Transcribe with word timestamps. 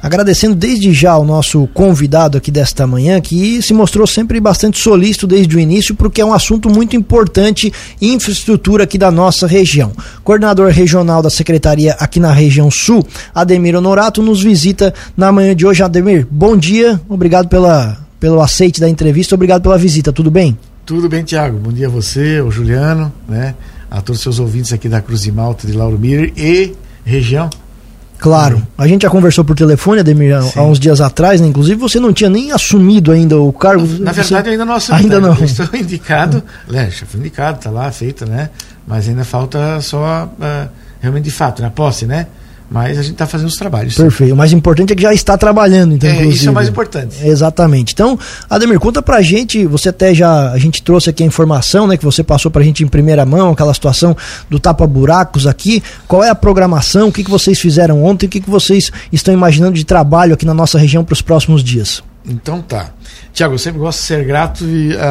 Agradecendo 0.00 0.54
desde 0.54 0.92
já 0.92 1.18
o 1.18 1.24
nosso 1.24 1.66
convidado 1.74 2.38
aqui 2.38 2.50
desta 2.50 2.86
manhã, 2.86 3.20
que 3.20 3.60
se 3.60 3.74
mostrou 3.74 4.06
sempre 4.06 4.38
bastante 4.38 4.78
solícito 4.78 5.26
desde 5.26 5.56
o 5.56 5.60
início, 5.60 5.94
porque 5.94 6.20
é 6.20 6.24
um 6.24 6.32
assunto 6.32 6.70
muito 6.70 6.94
importante, 6.94 7.72
infraestrutura 8.00 8.84
aqui 8.84 8.96
da 8.96 9.10
nossa 9.10 9.46
região. 9.46 9.92
Coordenador 10.22 10.70
regional 10.70 11.20
da 11.20 11.30
Secretaria 11.30 11.94
aqui 11.94 12.20
na 12.20 12.32
região 12.32 12.70
sul, 12.70 13.04
Ademir 13.34 13.74
Honorato, 13.74 14.22
nos 14.22 14.40
visita 14.40 14.94
na 15.16 15.32
manhã 15.32 15.54
de 15.54 15.66
hoje. 15.66 15.82
Ademir, 15.82 16.26
bom 16.30 16.56
dia, 16.56 17.00
obrigado 17.08 17.48
pela, 17.48 17.98
pelo 18.20 18.40
aceite 18.40 18.80
da 18.80 18.88
entrevista, 18.88 19.34
obrigado 19.34 19.62
pela 19.62 19.76
visita, 19.76 20.12
tudo 20.12 20.30
bem? 20.30 20.56
Tudo 20.86 21.08
bem, 21.08 21.24
Tiago. 21.24 21.58
Bom 21.58 21.72
dia 21.72 21.88
a 21.88 21.90
você, 21.90 22.40
o 22.40 22.50
Juliano, 22.50 23.12
né? 23.28 23.54
A 23.90 24.00
todos 24.00 24.20
os 24.20 24.22
seus 24.22 24.38
ouvintes 24.38 24.72
aqui 24.72 24.88
da 24.88 25.02
Cruz 25.02 25.22
de 25.22 25.32
Malta 25.32 25.66
de 25.66 25.72
Lauro 25.72 25.98
Miller 25.98 26.32
e 26.36 26.72
região. 27.04 27.50
Claro. 28.18 28.66
A 28.76 28.86
gente 28.86 29.02
já 29.02 29.10
conversou 29.10 29.44
por 29.44 29.54
telefone, 29.54 30.00
Ademir, 30.00 30.36
há 30.36 30.62
uns 30.62 30.78
dias 30.78 31.00
atrás, 31.00 31.40
né? 31.40 31.46
Inclusive 31.46 31.76
você 31.76 32.00
não 32.00 32.12
tinha 32.12 32.28
nem 32.28 32.50
assumido 32.50 33.12
ainda 33.12 33.38
o 33.38 33.52
cargo. 33.52 33.86
Na 34.00 34.12
você... 34.12 34.22
verdade, 34.22 34.50
ainda 34.50 34.64
não 34.64 34.74
assumi. 34.74 34.98
Ainda 34.98 35.20
não. 35.20 35.34
Eu 35.36 35.44
estou 35.44 35.68
indicado, 35.74 36.42
né? 36.68 36.90
Já 36.90 37.06
fui 37.06 37.20
indicado, 37.20 37.58
está 37.58 37.70
lá, 37.70 37.90
feito, 37.92 38.26
né? 38.26 38.50
Mas 38.86 39.08
ainda 39.08 39.24
falta 39.24 39.80
só 39.80 40.24
uh, 40.24 40.68
realmente 41.00 41.24
de 41.24 41.30
fato, 41.30 41.62
na 41.62 41.70
posse, 41.70 42.06
né? 42.06 42.26
Mas 42.70 42.98
a 42.98 43.02
gente 43.02 43.12
está 43.12 43.26
fazendo 43.26 43.48
os 43.48 43.56
trabalhos. 43.56 43.94
Perfeito. 43.94 44.34
O 44.34 44.36
mais 44.36 44.52
importante 44.52 44.92
é 44.92 44.96
que 44.96 45.02
já 45.02 45.12
está 45.12 45.38
trabalhando, 45.38 45.94
então. 45.94 46.08
É, 46.08 46.26
isso 46.26 46.48
é 46.48 46.50
o 46.50 46.54
mais 46.54 46.68
importante. 46.68 47.16
Exatamente. 47.26 47.94
Então, 47.94 48.18
Ademir, 48.48 48.78
conta 48.78 49.00
pra 49.00 49.22
gente, 49.22 49.64
você 49.64 49.88
até 49.88 50.14
já, 50.14 50.52
a 50.52 50.58
gente 50.58 50.82
trouxe 50.82 51.08
aqui 51.08 51.22
a 51.22 51.26
informação, 51.26 51.86
né, 51.86 51.96
que 51.96 52.04
você 52.04 52.22
passou 52.22 52.50
pra 52.50 52.62
gente 52.62 52.84
em 52.84 52.88
primeira 52.88 53.24
mão, 53.24 53.52
aquela 53.52 53.72
situação 53.72 54.14
do 54.50 54.58
tapa-buracos 54.60 55.46
aqui. 55.46 55.82
Qual 56.06 56.22
é 56.22 56.28
a 56.28 56.34
programação? 56.34 57.08
O 57.08 57.12
que, 57.12 57.24
que 57.24 57.30
vocês 57.30 57.58
fizeram 57.58 58.04
ontem? 58.04 58.26
O 58.26 58.28
que, 58.28 58.40
que 58.40 58.50
vocês 58.50 58.90
estão 59.10 59.32
imaginando 59.32 59.72
de 59.72 59.84
trabalho 59.84 60.34
aqui 60.34 60.44
na 60.44 60.54
nossa 60.54 60.78
região 60.78 61.02
para 61.02 61.14
os 61.14 61.22
próximos 61.22 61.64
dias? 61.64 62.02
Então 62.28 62.60
tá. 62.60 62.90
Tiago, 63.32 63.54
eu 63.54 63.58
sempre 63.58 63.80
gosto 63.80 64.00
de 64.00 64.04
ser 64.04 64.24
grato 64.24 64.64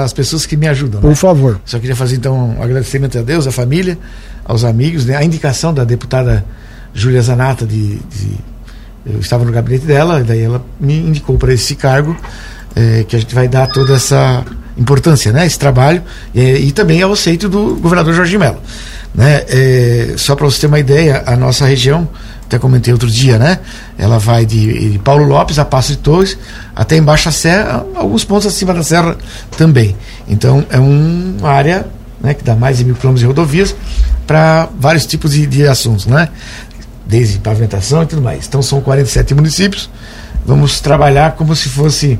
às 0.03 0.13
pessoas 0.13 0.45
que 0.45 0.55
me 0.55 0.67
ajudam. 0.67 1.01
Por 1.01 1.09
né? 1.09 1.15
favor. 1.15 1.59
Só 1.65 1.79
queria 1.79 1.95
fazer 1.95 2.17
então 2.17 2.55
um 2.57 2.61
agradecimento 2.61 3.17
a 3.17 3.23
Deus, 3.23 3.47
à 3.47 3.51
família, 3.51 3.97
aos 4.45 4.63
amigos, 4.63 5.05
né? 5.05 5.15
a 5.15 5.23
indicação 5.23 5.73
da 5.73 5.83
deputada 5.83 6.45
Júlia 6.97 7.21
Zanata 7.21 7.65
de, 7.65 7.95
de, 7.95 8.31
eu 9.05 9.19
estava 9.19 9.45
no 9.45 9.51
gabinete 9.51 9.85
dela, 9.85 10.19
e 10.19 10.23
daí 10.23 10.41
ela 10.41 10.65
me 10.79 10.97
indicou 10.97 11.37
para 11.37 11.53
esse 11.53 11.75
cargo 11.75 12.17
é, 12.75 13.05
que 13.07 13.15
a 13.15 13.19
gente 13.19 13.33
vai 13.33 13.47
dar 13.47 13.67
toda 13.67 13.95
essa 13.95 14.43
importância, 14.77 15.31
né, 15.31 15.45
esse 15.45 15.57
trabalho 15.57 16.03
e, 16.33 16.41
e 16.41 16.71
também 16.71 17.01
ao 17.01 17.11
aceito 17.11 17.47
do 17.47 17.75
governador 17.75 18.13
Jorge 18.13 18.37
Mello, 18.37 18.57
né? 19.13 19.43
É, 19.47 20.13
só 20.17 20.35
para 20.35 20.45
você 20.45 20.61
ter 20.61 20.67
uma 20.67 20.79
ideia, 20.79 21.23
a 21.25 21.35
nossa 21.35 21.65
região, 21.65 22.07
até 22.45 22.57
comentei 22.57 22.93
outro 22.93 23.09
dia, 23.09 23.37
né? 23.37 23.59
Ela 23.97 24.19
vai 24.19 24.45
de, 24.45 24.91
de 24.91 24.99
Paulo 24.99 25.25
Lopes 25.25 25.59
a 25.59 25.65
Passo 25.65 25.91
de 25.91 25.97
Torres 25.97 26.37
até 26.75 26.95
embaixo 26.97 27.25
da 27.25 27.31
serra, 27.31 27.85
alguns 27.95 28.23
pontos 28.23 28.47
acima 28.47 28.73
da 28.73 28.83
serra 28.83 29.17
também. 29.57 29.95
Então 30.27 30.65
é 30.69 30.79
um, 30.79 31.35
uma 31.39 31.49
área 31.49 31.87
né, 32.21 32.33
que 32.33 32.43
dá 32.43 32.55
mais 32.55 32.77
de 32.77 32.85
mil 32.85 32.95
quilômetros 32.95 33.21
de 33.21 33.27
rodovias 33.27 33.75
para 34.25 34.69
vários 34.79 35.05
tipos 35.05 35.31
de, 35.31 35.45
de 35.47 35.67
assuntos, 35.67 36.05
né? 36.05 36.29
Desde 37.07 37.39
pavimentação 37.39 38.03
e 38.03 38.05
tudo 38.05 38.21
mais. 38.21 38.47
Então 38.47 38.61
são 38.61 38.81
47 38.81 39.33
municípios. 39.33 39.89
Vamos 40.45 40.79
trabalhar 40.79 41.33
como 41.35 41.55
se 41.55 41.69
fosse 41.69 42.19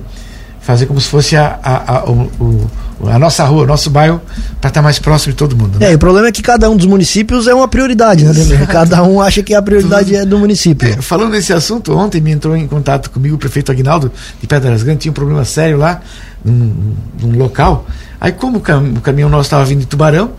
fazer 0.68 0.86
como 0.86 1.00
se 1.00 1.08
fosse 1.08 1.38
a, 1.38 1.58
a, 1.64 2.00
a, 2.00 2.10
o, 2.10 2.70
a 3.06 3.18
nossa 3.18 3.46
rua, 3.46 3.64
o 3.64 3.66
nosso 3.66 3.90
bairro, 3.90 4.20
para 4.60 4.68
estar 4.68 4.72
tá 4.72 4.82
mais 4.82 5.00
próximo 5.00 5.32
de 5.32 5.38
todo 5.38 5.56
mundo. 5.56 5.80
Né? 5.80 5.94
É, 5.94 5.96
o 5.96 6.00
problema 6.00 6.28
é 6.28 6.32
que 6.32 6.42
cada 6.42 6.70
um 6.70 6.76
dos 6.76 6.86
municípios 6.86 7.48
é 7.48 7.54
uma 7.54 7.70
prioridade, 7.70 8.26
né? 8.26 8.34
Cada 8.68 9.02
um 9.02 9.22
acha 9.22 9.42
que 9.42 9.54
a 9.54 9.62
prioridade 9.62 10.14
é 10.14 10.26
do 10.26 10.38
município. 10.38 10.90
É, 10.90 11.02
falando 11.02 11.32
desse 11.32 11.54
assunto, 11.54 11.96
ontem 11.96 12.20
me 12.20 12.32
entrou 12.32 12.58
em 12.58 12.68
contato 12.68 13.10
comigo 13.10 13.36
o 13.36 13.38
prefeito 13.38 13.72
Aguinaldo 13.72 14.12
de 14.42 14.48
Pedras 14.48 14.84
Grandes, 14.84 15.04
tinha 15.04 15.12
um 15.12 15.16
problema 15.16 15.46
sério 15.46 15.78
lá, 15.78 16.02
num, 16.44 16.96
num 17.22 17.38
local. 17.38 17.86
Aí, 18.20 18.34
como 18.34 18.58
o, 18.58 18.62
cam 18.62 18.82
o 18.98 19.00
caminhão 19.00 19.30
nosso 19.30 19.44
estava 19.44 19.64
vindo 19.64 19.80
de 19.80 19.86
Tubarão, 19.86 20.32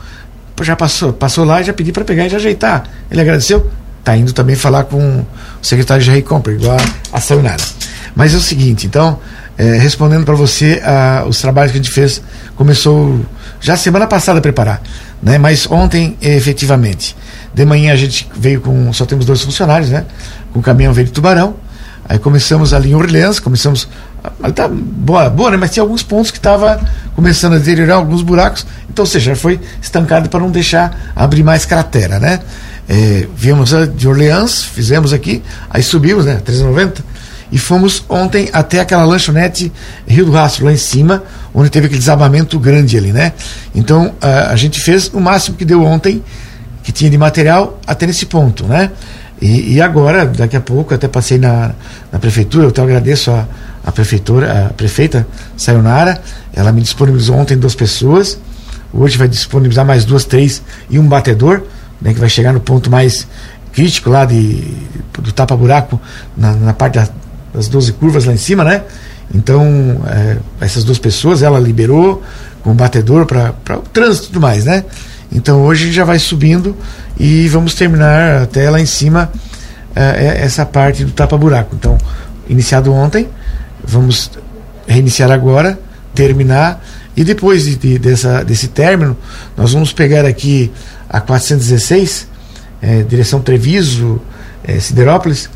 já 0.60 0.76
passou, 0.76 1.12
passou 1.12 1.44
lá 1.44 1.62
e 1.62 1.64
já 1.64 1.72
pedi 1.72 1.90
para 1.90 2.04
pegar 2.04 2.26
e 2.26 2.28
já 2.28 2.36
ajeitar. 2.36 2.84
Ele 3.10 3.20
agradeceu, 3.20 3.66
está 3.98 4.16
indo 4.16 4.32
também 4.32 4.56
falar 4.56 4.84
com 4.84 5.20
o 5.20 5.26
secretário 5.62 6.02
de 6.02 6.10
Recompra, 6.10 6.52
igual 6.52 6.76
a, 7.12 7.18
a. 7.18 7.56
Mas 8.14 8.34
é 8.34 8.36
o 8.36 8.40
seguinte, 8.40 8.86
então, 8.86 9.18
é, 9.56 9.76
respondendo 9.76 10.24
para 10.24 10.34
você, 10.34 10.80
a, 10.84 11.24
os 11.26 11.40
trabalhos 11.40 11.72
que 11.72 11.78
a 11.78 11.82
gente 11.82 11.92
fez, 11.92 12.22
começou 12.56 13.20
já 13.60 13.76
semana 13.76 14.06
passada 14.06 14.38
a 14.38 14.42
preparar, 14.42 14.80
né? 15.22 15.36
mas 15.38 15.70
ontem, 15.70 16.16
efetivamente. 16.20 17.16
De 17.52 17.64
manhã 17.64 17.92
a 17.92 17.96
gente 17.96 18.28
veio 18.36 18.60
com, 18.60 18.92
só 18.92 19.04
temos 19.04 19.26
dois 19.26 19.42
funcionários, 19.42 19.90
né? 19.90 20.04
Com 20.52 20.60
o 20.60 20.62
caminhão 20.62 20.92
veio 20.92 21.06
de 21.06 21.12
Tubarão, 21.12 21.56
aí 22.08 22.18
começamos 22.18 22.72
ali 22.72 22.90
em 22.90 22.94
Orleans, 22.94 23.40
começamos 23.40 23.88
tá 24.54 24.68
boa, 24.68 25.30
boa, 25.30 25.50
né? 25.52 25.56
Mas 25.56 25.70
tinha 25.70 25.82
alguns 25.82 26.02
pontos 26.02 26.30
que 26.30 26.38
estava 26.38 26.80
começando 27.14 27.54
a 27.54 27.58
deteriorar, 27.58 27.96
alguns 27.96 28.22
buracos. 28.22 28.66
Então, 28.88 29.04
ou 29.04 29.06
seja, 29.06 29.34
foi 29.36 29.60
estancado 29.80 30.28
para 30.28 30.40
não 30.40 30.50
deixar 30.50 31.12
abrir 31.14 31.42
mais 31.42 31.64
cratera, 31.64 32.18
né? 32.18 32.40
É, 32.88 33.26
viemos 33.36 33.70
de 33.94 34.08
Orleans, 34.08 34.62
fizemos 34.64 35.12
aqui, 35.12 35.42
aí 35.68 35.82
subimos, 35.82 36.24
né, 36.24 36.40
390, 36.42 37.04
e 37.52 37.58
fomos 37.58 38.02
ontem 38.08 38.48
até 38.50 38.80
aquela 38.80 39.04
lanchonete 39.04 39.70
Rio 40.06 40.24
do 40.24 40.32
Rastro, 40.32 40.64
lá 40.64 40.72
em 40.72 40.78
cima, 40.78 41.22
onde 41.52 41.68
teve 41.68 41.86
aquele 41.86 41.98
desabamento 41.98 42.58
grande 42.58 42.96
ali, 42.96 43.12
né? 43.12 43.32
Então 43.74 44.14
a, 44.20 44.52
a 44.52 44.56
gente 44.56 44.80
fez 44.80 45.08
o 45.12 45.20
máximo 45.20 45.56
que 45.56 45.66
deu 45.66 45.84
ontem, 45.84 46.22
que 46.82 46.90
tinha 46.90 47.10
de 47.10 47.18
material, 47.18 47.78
até 47.86 48.06
nesse 48.06 48.24
ponto, 48.24 48.64
né? 48.64 48.90
E, 49.40 49.74
e 49.74 49.80
agora, 49.82 50.26
daqui 50.26 50.56
a 50.56 50.60
pouco, 50.60 50.94
até 50.94 51.06
passei 51.06 51.38
na, 51.38 51.72
na 52.10 52.18
prefeitura, 52.18 52.64
eu 52.64 52.70
até 52.70 52.82
agradeço 52.82 53.30
a, 53.30 53.46
a 53.88 53.92
prefeitura, 53.92 54.66
a 54.66 54.74
prefeita 54.74 55.26
Sayonara, 55.56 56.20
ela 56.52 56.70
me 56.70 56.82
disponibilizou 56.82 57.36
ontem 57.36 57.56
duas 57.56 57.74
pessoas, 57.74 58.38
hoje 58.92 59.16
vai 59.16 59.26
disponibilizar 59.26 59.82
mais 59.82 60.04
duas, 60.04 60.26
três 60.26 60.62
e 60.90 60.98
um 60.98 61.08
batedor 61.08 61.62
né, 61.98 62.12
que 62.12 62.20
vai 62.20 62.28
chegar 62.28 62.52
no 62.52 62.60
ponto 62.60 62.90
mais 62.90 63.26
crítico 63.72 64.10
lá 64.10 64.26
de, 64.26 64.62
do 65.18 65.32
tapa-buraco 65.32 65.98
na, 66.36 66.52
na, 66.52 66.74
parte 66.74 66.96
da, 66.96 67.08
das 67.54 67.66
12 67.66 67.94
curvas 67.94 68.26
lá 68.26 68.34
em 68.34 68.36
cima, 68.36 68.62
né? 68.62 68.82
Então, 69.34 70.02
é, 70.06 70.36
essas 70.60 70.84
duas 70.84 70.98
pessoas, 70.98 71.42
ela 71.42 71.58
liberou 71.58 72.22
com 72.62 72.72
o 72.72 72.74
batedor 72.74 73.24
para 73.24 73.78
o 73.78 73.82
trânsito 73.90 74.26
e 74.26 74.28
tudo 74.28 74.40
mais, 74.40 74.66
né? 74.66 74.84
Então, 75.32 75.62
hoje 75.62 75.90
já 75.92 76.04
vai 76.04 76.18
subindo 76.18 76.76
e 77.18 77.48
vamos 77.48 77.74
terminar 77.74 78.42
até 78.42 78.68
lá 78.68 78.80
em 78.80 78.86
cima 78.86 79.32
é, 79.96 80.42
essa 80.42 80.66
parte 80.66 81.06
do 81.06 81.12
tapa-buraco. 81.12 81.74
Então, 81.74 81.96
iniciado 82.48 82.92
ontem, 82.92 83.28
vamos 83.88 84.30
reiniciar 84.86 85.30
agora, 85.30 85.78
terminar 86.14 86.82
e 87.18 87.24
depois 87.24 87.64
de, 87.64 87.74
de, 87.74 87.98
dessa, 87.98 88.44
desse 88.44 88.68
término, 88.68 89.16
nós 89.56 89.72
vamos 89.72 89.92
pegar 89.92 90.24
aqui 90.24 90.70
a 91.08 91.20
416, 91.20 92.28
é, 92.80 93.02
direção 93.02 93.40
Treviso, 93.40 94.20
é, 94.62 94.78
Siderópolis. 94.78 95.50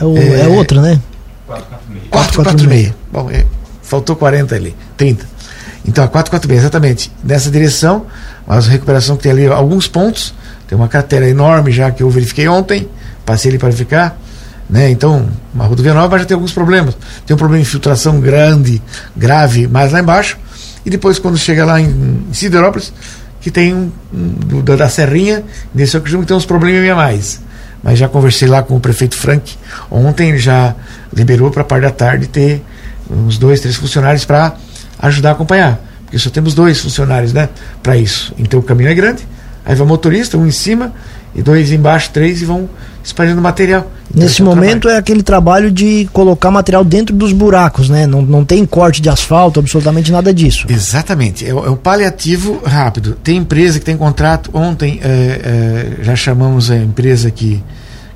É, 0.00 0.02
o, 0.02 0.16
é, 0.16 0.40
é 0.40 0.48
outro, 0.48 0.80
né? 0.80 0.98
446. 1.46 2.08
446. 2.10 2.94
Bom, 3.12 3.30
é, 3.30 3.44
faltou 3.82 4.16
40 4.16 4.54
ali, 4.54 4.74
30. 4.96 5.26
Então, 5.86 6.02
a 6.02 6.08
446, 6.08 6.60
exatamente. 6.60 7.12
Nessa 7.22 7.50
direção, 7.50 8.06
mas 8.46 8.66
a 8.66 8.70
recuperação 8.70 9.18
que 9.18 9.24
tem 9.24 9.32
ali 9.32 9.46
alguns 9.46 9.86
pontos. 9.86 10.32
Tem 10.66 10.74
uma 10.74 10.88
cratera 10.88 11.28
enorme 11.28 11.70
já 11.70 11.90
que 11.90 12.02
eu 12.02 12.08
verifiquei 12.08 12.48
ontem, 12.48 12.88
passei 13.26 13.50
ali 13.50 13.58
para 13.58 13.68
verificar. 13.68 14.18
Né? 14.74 14.90
Então, 14.90 15.28
uma 15.54 15.66
rodovia 15.66 15.94
nova 15.94 16.18
já 16.18 16.24
tem 16.24 16.34
alguns 16.34 16.50
problemas. 16.50 16.96
Tem 17.24 17.32
um 17.32 17.38
problema 17.38 17.62
de 17.62 17.68
infiltração 17.68 18.18
grande, 18.18 18.82
grave, 19.16 19.68
mais 19.68 19.92
lá 19.92 20.00
embaixo. 20.00 20.36
E 20.84 20.90
depois, 20.90 21.16
quando 21.16 21.38
chega 21.38 21.64
lá 21.64 21.80
em, 21.80 22.24
em 22.28 22.34
Siderópolis, 22.34 22.92
que 23.40 23.52
tem 23.52 23.72
um, 23.72 23.92
um, 24.12 24.64
da 24.76 24.88
Serrinha, 24.88 25.44
nesse 25.72 26.00
que 26.00 26.26
tem 26.26 26.36
uns 26.36 26.44
problemas 26.44 26.90
a 26.90 26.96
mais. 26.96 27.40
Mas 27.84 28.00
já 28.00 28.08
conversei 28.08 28.48
lá 28.48 28.64
com 28.64 28.74
o 28.74 28.80
prefeito 28.80 29.16
Frank. 29.16 29.54
Ontem 29.88 30.30
ele 30.30 30.38
já 30.38 30.74
liberou 31.12 31.52
para 31.52 31.62
a 31.62 31.64
parte 31.64 31.82
da 31.82 31.90
tarde 31.90 32.26
ter 32.26 32.60
uns 33.08 33.38
dois, 33.38 33.60
três 33.60 33.76
funcionários 33.76 34.24
para 34.24 34.56
ajudar 34.98 35.28
a 35.28 35.32
acompanhar. 35.34 35.78
Porque 36.02 36.18
só 36.18 36.30
temos 36.30 36.52
dois 36.52 36.80
funcionários 36.80 37.32
né, 37.32 37.48
para 37.80 37.96
isso. 37.96 38.34
Então 38.36 38.58
o 38.58 38.62
caminho 38.62 38.90
é 38.90 38.94
grande, 38.94 39.24
aí 39.64 39.76
vai 39.76 39.86
o 39.86 39.88
motorista, 39.88 40.36
um 40.36 40.44
em 40.44 40.50
cima 40.50 40.92
e 41.34 41.42
dois 41.42 41.72
embaixo, 41.72 42.10
três 42.12 42.40
e 42.40 42.44
vão 42.44 42.68
espalhando 43.02 43.42
material. 43.42 43.90
Então, 44.10 44.22
Nesse 44.22 44.40
é 44.40 44.44
momento 44.44 44.82
trabalho. 44.82 44.96
é 44.96 44.98
aquele 44.98 45.22
trabalho 45.22 45.70
de 45.70 46.08
colocar 46.12 46.50
material 46.50 46.84
dentro 46.84 47.14
dos 47.14 47.32
buracos, 47.32 47.88
né? 47.88 48.06
Não, 48.06 48.22
não 48.22 48.44
tem 48.44 48.64
corte 48.64 49.02
de 49.02 49.08
asfalto, 49.08 49.60
absolutamente 49.60 50.12
nada 50.12 50.32
disso. 50.32 50.66
Exatamente, 50.68 51.44
é, 51.44 51.50
é 51.50 51.70
um 51.70 51.76
paliativo 51.76 52.62
rápido. 52.64 53.16
Tem 53.22 53.36
empresa 53.36 53.78
que 53.78 53.84
tem 53.84 53.96
contrato. 53.96 54.50
Ontem 54.54 55.00
é, 55.02 55.98
é, 56.00 56.04
já 56.04 56.14
chamamos 56.14 56.70
a 56.70 56.76
empresa 56.76 57.30
que, 57.30 57.62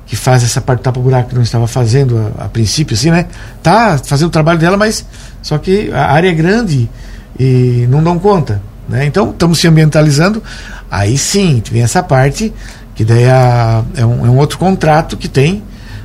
que 0.05 0.15
faz 0.15 0.43
essa 0.43 0.61
parte 0.61 0.79
do 0.79 0.83
tapa-buraco 0.83 1.29
que 1.29 1.35
não 1.35 1.43
estava 1.43 1.67
fazendo 1.67 2.31
a, 2.39 2.45
a, 2.45 2.49
princípio, 2.49 2.95
assim, 2.95 3.11
né? 3.11 3.25
Tá 3.61 3.99
fazendo 4.03 4.27
o 4.27 4.31
trabalho 4.31 4.59
dela, 4.59 4.77
mas 4.77 5.05
só 5.41 5.57
que 5.57 5.91
a 5.91 6.11
área 6.11 6.29
é 6.29 6.33
grande 6.33 6.89
e 7.37 7.85
não 7.89 8.01
dão 8.01 8.17
conta. 8.17 8.61
Né? 8.87 9.05
Então 9.05 9.29
estamos 9.29 9.59
se 9.59 9.67
ambientalizando. 9.67 10.41
Aí 10.89 11.17
sim, 11.17 11.61
vem 11.71 11.83
essa 11.83 12.01
parte 12.01 12.51
que 12.99 13.05
daí 13.05 13.23
é, 13.23 13.83
é, 13.95 14.05
um, 14.05 14.25
é 14.25 14.29
um 14.29 14.37
outro 14.37 14.57
contrato 14.57 15.15
que 15.15 15.29
tem 15.29 15.63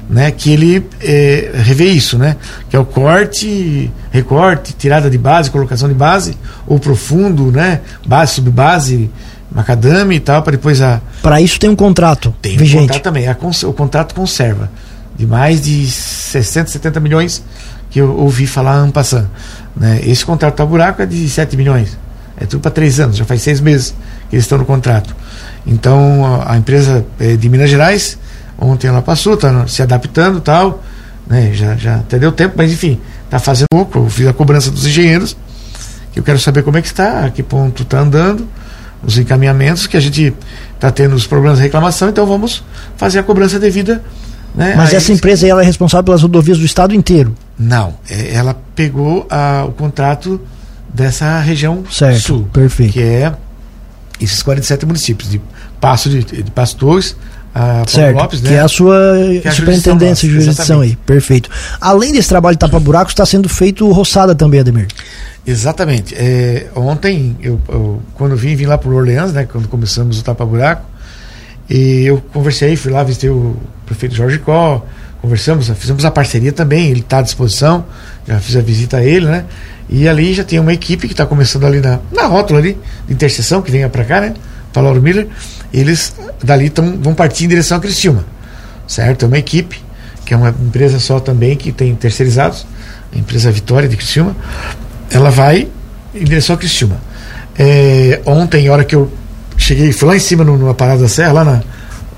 né, 0.08 0.30
que 0.30 0.52
ele 0.52 0.86
é, 1.00 1.50
revê 1.52 1.86
isso, 1.86 2.16
né, 2.16 2.36
que 2.70 2.76
é 2.76 2.78
o 2.78 2.84
corte, 2.84 3.90
recorte, 4.12 4.74
tirada 4.74 5.10
de 5.10 5.18
base, 5.18 5.50
colocação 5.50 5.88
de 5.88 5.94
base, 5.94 6.38
ou 6.68 6.78
profundo, 6.78 7.50
né, 7.50 7.80
base, 8.06 8.34
subbase, 8.34 9.10
macadame 9.50 10.14
e 10.14 10.20
tal, 10.20 10.40
para 10.42 10.52
depois 10.52 10.80
a. 10.80 11.00
Para 11.20 11.40
isso 11.40 11.58
tem 11.58 11.68
um 11.68 11.74
contrato 11.74 12.32
tem 12.40 12.56
vigente. 12.56 12.76
um 12.76 12.86
contrato 12.86 13.02
também, 13.02 13.26
a, 13.26 13.36
o 13.64 13.72
contrato 13.72 14.14
conserva 14.14 14.70
de 15.16 15.26
mais 15.26 15.62
de 15.62 15.90
60, 15.90 16.70
70 16.70 17.00
milhões 17.00 17.42
que 17.90 18.00
eu 18.00 18.16
ouvi 18.16 18.46
falar 18.46 18.74
ano 18.74 18.92
passando. 18.92 19.28
Né? 19.74 20.00
Esse 20.04 20.24
contrato 20.24 20.54
tá 20.54 20.64
buraco 20.64 21.02
é 21.02 21.06
de 21.06 21.28
7 21.28 21.56
milhões. 21.56 21.98
É 22.36 22.46
tudo 22.46 22.60
para 22.60 22.70
três 22.70 22.98
anos, 22.98 23.16
já 23.16 23.24
faz 23.24 23.42
seis 23.42 23.60
meses 23.60 23.94
que 24.23 24.23
eles 24.34 24.44
estão 24.44 24.58
no 24.58 24.64
contrato. 24.64 25.14
Então 25.66 26.24
a, 26.24 26.52
a 26.52 26.56
empresa 26.56 27.04
é 27.18 27.36
de 27.36 27.48
Minas 27.48 27.70
Gerais, 27.70 28.18
ontem 28.58 28.86
ela 28.86 29.02
passou, 29.02 29.34
está 29.34 29.66
se 29.66 29.82
adaptando 29.82 30.40
tal, 30.40 30.82
né? 31.26 31.52
já, 31.52 31.76
já 31.76 31.96
até 31.96 32.18
deu 32.18 32.32
tempo, 32.32 32.54
mas 32.56 32.72
enfim, 32.72 33.00
está 33.24 33.38
fazendo 33.38 33.66
pouco. 33.70 33.98
Eu 33.98 34.10
fiz 34.10 34.26
a 34.26 34.32
cobrança 34.32 34.70
dos 34.70 34.86
engenheiros, 34.86 35.36
que 36.12 36.18
eu 36.18 36.22
quero 36.22 36.38
saber 36.38 36.62
como 36.62 36.78
é 36.78 36.82
que 36.82 36.88
está, 36.88 37.24
a 37.24 37.30
que 37.30 37.42
ponto 37.42 37.82
está 37.82 38.00
andando, 38.00 38.46
os 39.02 39.18
encaminhamentos, 39.18 39.86
que 39.86 39.96
a 39.96 40.00
gente 40.00 40.34
está 40.74 40.90
tendo 40.90 41.14
os 41.14 41.26
problemas 41.26 41.58
de 41.58 41.64
reclamação, 41.64 42.08
então 42.08 42.26
vamos 42.26 42.64
fazer 42.96 43.18
a 43.18 43.22
cobrança 43.22 43.58
devida 43.58 44.02
né? 44.54 44.74
Mas 44.76 44.90
Aí, 44.90 44.96
essa 44.96 45.12
empresa 45.12 45.46
ela 45.46 45.62
é 45.62 45.64
responsável 45.64 46.04
pelas 46.04 46.22
rodovias 46.22 46.58
do 46.58 46.64
estado 46.64 46.94
inteiro? 46.94 47.34
Não, 47.58 47.94
é, 48.08 48.34
ela 48.34 48.56
pegou 48.74 49.26
a, 49.28 49.64
o 49.66 49.72
contrato 49.72 50.40
dessa 50.92 51.40
região 51.40 51.82
certo, 51.90 52.20
sul, 52.20 52.48
perfeito. 52.52 52.92
que 52.92 53.02
é 53.02 53.32
esses 54.24 54.42
47 54.42 54.86
municípios 54.86 55.30
de 55.30 55.40
Passo 55.80 56.08
de, 56.08 56.24
de 56.24 56.50
Passo 56.50 56.76
Torres, 56.76 57.16
a 57.54 57.84
certo, 57.86 58.16
Lopes, 58.16 58.42
né? 58.42 58.48
que 58.48 58.54
é 58.56 58.60
a 58.60 58.68
sua 58.68 58.96
é 59.44 59.48
a 59.48 59.52
superintendência, 59.52 60.28
jurisdição 60.28 60.80
aí, 60.80 60.96
perfeito. 61.06 61.48
Além 61.80 62.12
desse 62.12 62.28
trabalho 62.28 62.56
de 62.56 62.58
tapa-buracos, 62.58 63.12
está 63.12 63.24
sendo 63.24 63.48
feito 63.48 63.88
roçada 63.92 64.34
também, 64.34 64.58
Ademir. 64.58 64.88
Exatamente. 65.46 66.14
É, 66.16 66.66
ontem, 66.74 67.36
eu, 67.40 67.60
eu, 67.68 68.02
quando 68.14 68.36
vim, 68.36 68.56
vim 68.56 68.66
lá 68.66 68.76
por 68.76 68.92
Orleans, 68.92 69.32
né, 69.32 69.46
quando 69.50 69.68
começamos 69.68 70.18
o 70.18 70.24
tapa-buraco, 70.24 70.84
e 71.70 72.04
eu 72.06 72.20
conversei, 72.32 72.74
fui 72.74 72.90
lá, 72.90 73.04
visitei 73.04 73.30
o 73.30 73.56
prefeito 73.86 74.16
Jorge 74.16 74.38
Có, 74.38 74.84
conversamos, 75.22 75.68
fizemos 75.78 76.04
a 76.04 76.10
parceria 76.10 76.52
também, 76.52 76.90
ele 76.90 77.00
está 77.00 77.18
à 77.18 77.22
disposição, 77.22 77.84
já 78.26 78.38
fiz 78.40 78.56
a 78.56 78.60
visita 78.60 78.96
a 78.96 79.04
ele, 79.04 79.26
né? 79.26 79.44
E 79.96 80.08
ali 80.08 80.34
já 80.34 80.42
tem 80.42 80.58
uma 80.58 80.72
equipe 80.72 81.06
que 81.06 81.14
está 81.14 81.24
começando 81.24 81.64
ali 81.64 81.78
na, 81.78 82.00
na 82.10 82.26
rótula 82.26 82.58
ali, 82.58 82.76
de 83.06 83.14
interseção, 83.14 83.62
que 83.62 83.70
venha 83.70 83.88
para 83.88 84.04
cá, 84.04 84.20
né? 84.20 84.34
Para 84.72 84.82
Lauro 84.82 85.00
Miller. 85.00 85.28
Eles 85.72 86.16
dali 86.42 86.68
tão, 86.68 86.98
vão 87.00 87.14
partir 87.14 87.44
em 87.44 87.48
direção 87.48 87.78
a 87.78 87.80
Criciúma, 87.80 88.24
certo? 88.88 89.24
É 89.24 89.28
uma 89.28 89.38
equipe, 89.38 89.80
que 90.26 90.34
é 90.34 90.36
uma 90.36 90.48
empresa 90.48 90.98
só 90.98 91.20
também, 91.20 91.54
que 91.54 91.70
tem 91.70 91.94
terceirizados, 91.94 92.66
a 93.14 93.16
empresa 93.16 93.52
Vitória 93.52 93.88
de 93.88 93.96
Criciúma. 93.96 94.34
Ela 95.12 95.30
vai 95.30 95.68
em 96.12 96.24
direção 96.24 96.56
a 96.56 96.58
Criciúma. 96.58 96.96
É, 97.56 98.20
ontem, 98.26 98.66
a 98.66 98.72
hora 98.72 98.82
que 98.82 98.96
eu 98.96 99.12
cheguei, 99.56 99.92
fui 99.92 100.08
lá 100.08 100.16
em 100.16 100.20
cima 100.20 100.42
numa 100.42 100.74
parada 100.74 101.02
da 101.02 101.08
serra, 101.08 101.30
lá 101.34 101.44
na, 101.44 101.52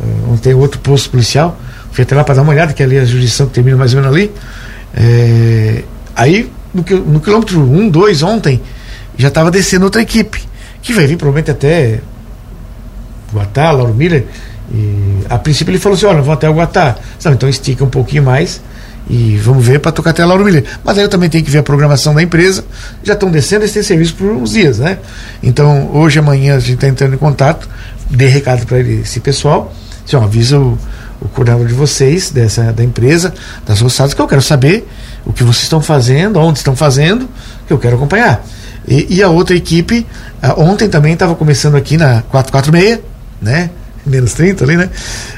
uh, 0.01 0.31
onde 0.31 0.41
tem 0.41 0.55
outro 0.55 0.81
posto 0.81 1.11
policial, 1.11 1.61
fui 1.93 2.05
até 2.05 2.15
lá 2.15 2.25
para 2.25 2.37
dar 2.37 2.43
uma 2.43 2.53
olhada, 2.53 2.73
que 2.73 2.83
ali 2.83 2.97
é 2.97 3.01
a 3.01 3.05
jurisdição 3.05 3.47
que 3.49 3.53
termina 3.53 3.77
mais 3.77 3.93
ou 3.93 4.01
menos 4.01 4.17
ali. 4.17 4.33
É, 4.97 5.83
aí, 6.15 6.51
no, 6.77 7.13
no 7.13 7.21
quilômetro 7.21 7.61
1, 7.61 7.89
2, 7.89 8.23
ontem, 8.23 8.61
já 9.17 9.29
estava 9.29 9.51
descendo 9.51 9.85
outra 9.85 10.03
equipe, 10.03 10.43
que 10.83 10.93
vai 10.93 11.07
vir 11.07 11.17
provavelmente 11.17 11.51
até 11.51 12.01
Guatá, 13.33 13.71
Lauro 13.71 13.95
Miller. 13.95 14.27
E 14.73 15.19
a 15.29 15.39
princípio 15.39 15.73
ele 15.73 15.79
falou 15.79 15.97
assim: 15.97 16.07
olha, 16.07 16.23
vou 16.23 16.35
até 16.35 16.49
o 16.49 16.55
Guatá. 16.55 16.97
então 17.27 17.49
estica 17.49 17.85
um 17.85 17.91
pouquinho 17.91 18.23
mais 18.23 18.61
e 19.09 19.37
vamos 19.37 19.65
ver 19.65 19.79
para 19.79 19.93
tocar 19.93 20.11
até 20.11 20.23
a 20.23 20.27
Lauro 20.27 20.45
Miller. 20.45 20.65
Mas 20.85 20.99
aí 20.99 21.05
eu 21.05 21.09
também 21.09 21.31
tenho 21.31 21.45
que 21.45 21.51
ver 21.51 21.59
a 21.59 21.63
programação 21.63 22.15
da 22.15 22.23
empresa. 22.23 22.65
Já 23.03 23.15
estão 23.15 23.31
descendo, 23.31 23.63
eles 23.63 23.73
têm 23.73 23.83
serviço 23.83 24.15
por 24.15 24.31
uns 24.31 24.51
dias, 24.51 24.79
né? 24.79 24.99
Então, 25.43 25.91
hoje, 25.93 26.19
amanhã, 26.19 26.57
a 26.57 26.59
gente 26.59 26.75
está 26.75 26.89
entrando 26.89 27.15
em 27.15 27.19
contato, 27.19 27.69
dê 28.11 28.27
recado 28.27 28.67
para 28.67 28.81
esse 28.81 29.21
pessoal. 29.21 29.73
Assim, 30.05 30.17
ó, 30.17 30.25
avisa 30.25 30.59
o, 30.59 30.77
o 31.21 31.29
coordenador 31.29 31.67
de 31.69 31.75
vocês, 31.75 32.31
dessa, 32.31 32.73
da 32.73 32.83
empresa, 32.83 33.33
das 33.65 33.81
roçadas, 33.81 34.13
que 34.13 34.21
eu 34.21 34.27
quero 34.27 34.43
saber 34.43 34.87
o 35.27 35.33
que 35.33 35.43
vocês 35.43 35.65
estão 35.65 35.83
fazendo, 35.83 36.39
onde 36.39 36.59
estão 36.59 36.75
fazendo, 36.75 37.29
que 37.67 37.73
eu 37.73 37.79
quero 37.79 37.97
acompanhar. 37.97 38.43
E, 38.87 39.17
e 39.17 39.23
a 39.23 39.29
outra 39.29 39.57
equipe, 39.57 40.07
ontem 40.57 40.89
também 40.89 41.13
estava 41.13 41.35
começando 41.35 41.75
aqui 41.75 41.97
na 41.97 42.23
446, 42.23 43.01
né? 43.43 43.71
menos 44.07 44.33
30 44.35 44.65
ali, 44.65 44.77
né? 44.77 44.89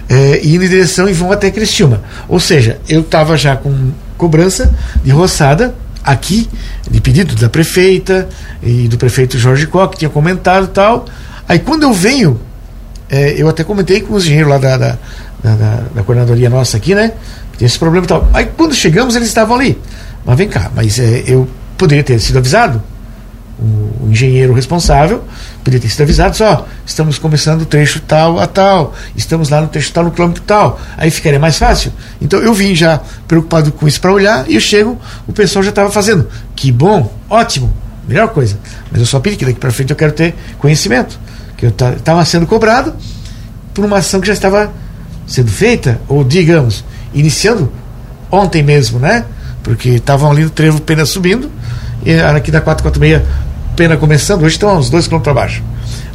É, 0.08 0.40
indo 0.44 0.64
em 0.64 0.68
direção 0.68 1.08
e 1.08 1.12
vão 1.12 1.32
até 1.32 1.50
Criciúma. 1.50 2.02
Ou 2.28 2.38
seja, 2.38 2.78
eu 2.88 3.00
estava 3.00 3.36
já 3.36 3.56
com 3.56 3.90
cobrança 4.16 4.72
de 5.02 5.10
roçada 5.10 5.74
aqui, 6.04 6.48
de 6.88 7.00
pedido 7.00 7.34
da 7.34 7.48
prefeita 7.48 8.28
e 8.62 8.86
do 8.88 8.98
prefeito 8.98 9.38
Jorge 9.38 9.66
Koch, 9.66 9.92
que 9.92 9.98
tinha 9.98 10.10
comentado 10.10 10.64
e 10.64 10.68
tal. 10.68 11.06
Aí 11.48 11.58
quando 11.58 11.84
eu 11.84 11.92
venho, 11.92 12.38
é, 13.08 13.34
eu 13.40 13.48
até 13.48 13.64
comentei 13.64 14.00
com 14.02 14.14
os 14.14 14.24
engenheiros 14.24 14.50
lá 14.50 14.58
da, 14.58 14.76
da, 14.76 14.98
da, 15.42 15.82
da 15.94 16.02
coordenadoria 16.02 16.50
nossa 16.50 16.76
aqui, 16.76 16.94
né? 16.94 17.12
Tem 17.58 17.66
esse 17.66 17.78
problema 17.78 18.06
e 18.06 18.08
tal. 18.08 18.28
Aí 18.32 18.46
quando 18.56 18.74
chegamos, 18.74 19.16
eles 19.16 19.28
estavam 19.28 19.56
ali. 19.56 19.78
Mas 20.24 20.38
vem 20.38 20.48
cá, 20.48 20.70
mas 20.74 20.98
é, 20.98 21.24
eu 21.26 21.46
poderia 21.76 22.02
ter 22.02 22.18
sido 22.20 22.38
avisado 22.38 22.82
o, 23.58 24.04
o 24.04 24.08
engenheiro 24.10 24.54
responsável 24.54 25.24
poderia 25.64 25.80
ter 25.80 25.88
sido 25.88 26.02
avisado 26.02 26.36
só, 26.36 26.66
estamos 26.86 27.18
começando 27.18 27.62
o 27.62 27.66
trecho 27.66 28.00
tal 28.00 28.38
a 28.38 28.46
tal, 28.46 28.94
estamos 29.16 29.48
lá 29.48 29.60
no 29.60 29.68
trecho 29.68 29.92
tal, 29.92 30.04
no 30.04 30.10
quilômetro 30.10 30.42
tal, 30.46 30.80
aí 30.96 31.10
ficaria 31.10 31.38
mais 31.38 31.58
fácil. 31.58 31.92
Então 32.20 32.40
eu 32.40 32.54
vim 32.54 32.74
já 32.74 33.00
preocupado 33.26 33.72
com 33.72 33.86
isso 33.86 34.00
para 34.00 34.12
olhar 34.12 34.48
e 34.48 34.54
eu 34.54 34.60
chego, 34.60 34.98
o 35.26 35.32
pessoal 35.32 35.62
já 35.62 35.70
estava 35.70 35.90
fazendo. 35.90 36.28
Que 36.54 36.70
bom, 36.70 37.12
ótimo, 37.28 37.72
melhor 38.06 38.28
coisa. 38.28 38.58
Mas 38.90 39.00
eu 39.00 39.06
só 39.06 39.18
pedi 39.20 39.36
que 39.36 39.44
daqui 39.44 39.58
para 39.58 39.70
frente 39.70 39.90
eu 39.90 39.96
quero 39.96 40.12
ter 40.12 40.34
conhecimento, 40.58 41.18
que 41.56 41.66
eu 41.66 41.70
estava 41.70 42.24
sendo 42.24 42.46
cobrado 42.46 42.94
por 43.74 43.84
uma 43.84 43.98
ação 43.98 44.20
que 44.20 44.26
já 44.26 44.32
estava 44.32 44.72
sendo 45.26 45.50
feita, 45.50 46.00
ou 46.08 46.24
digamos, 46.24 46.84
iniciando 47.14 47.72
ontem 48.30 48.62
mesmo, 48.62 48.98
né? 48.98 49.24
Porque 49.62 49.90
estavam 49.90 50.30
ali 50.30 50.44
no 50.44 50.50
trevo 50.50 50.80
pena 50.80 51.04
subindo, 51.04 51.50
e 52.04 52.14
aqui 52.20 52.50
da 52.50 52.60
446 52.60 53.22
pena 53.78 53.96
começando, 53.96 54.42
hoje 54.42 54.56
estão 54.56 54.76
uns 54.76 54.90
dois 54.90 55.06
quilômetros 55.06 55.30
abaixo. 55.30 55.62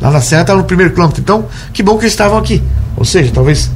Lá 0.02 0.12
na 0.12 0.20
Serra 0.20 0.42
estava 0.42 0.60
no 0.60 0.66
primeiro 0.66 0.92
quilômetro. 0.92 1.22
Então, 1.22 1.46
que 1.72 1.82
bom 1.82 1.98
que 1.98 2.04
eles 2.04 2.12
estavam 2.12 2.38
aqui. 2.38 2.62
Ou 2.98 3.06
seja, 3.06 3.32
talvez 3.34 3.72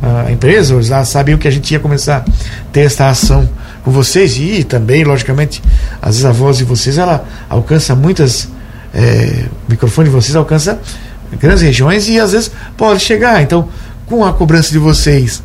a 0.00 0.30
empresa, 0.30 0.74
eles 0.74 0.88
lá 0.88 1.04
sabiam 1.04 1.36
que 1.36 1.48
a 1.48 1.50
gente 1.50 1.72
ia 1.72 1.80
começar 1.80 2.18
a 2.18 2.70
ter 2.72 2.82
esta 2.82 3.08
ação 3.08 3.48
com 3.84 3.90
vocês 3.90 4.36
e 4.38 4.62
também, 4.62 5.02
logicamente, 5.02 5.60
às 6.00 6.10
vezes 6.10 6.24
a 6.24 6.30
voz 6.30 6.58
de 6.58 6.64
vocês 6.64 6.98
ela 6.98 7.24
alcança 7.48 7.96
muitas. 7.96 8.48
É, 8.94 9.46
o 9.66 9.70
microfone 9.70 10.08
de 10.08 10.14
vocês 10.14 10.36
alcança 10.36 10.78
grandes 11.40 11.62
regiões 11.62 12.08
e 12.08 12.20
às 12.20 12.30
vezes 12.30 12.50
pode 12.76 13.00
chegar. 13.00 13.42
Então, 13.42 13.68
com 14.06 14.24
a 14.24 14.32
cobrança 14.32 14.70
de 14.70 14.78
vocês 14.78 15.42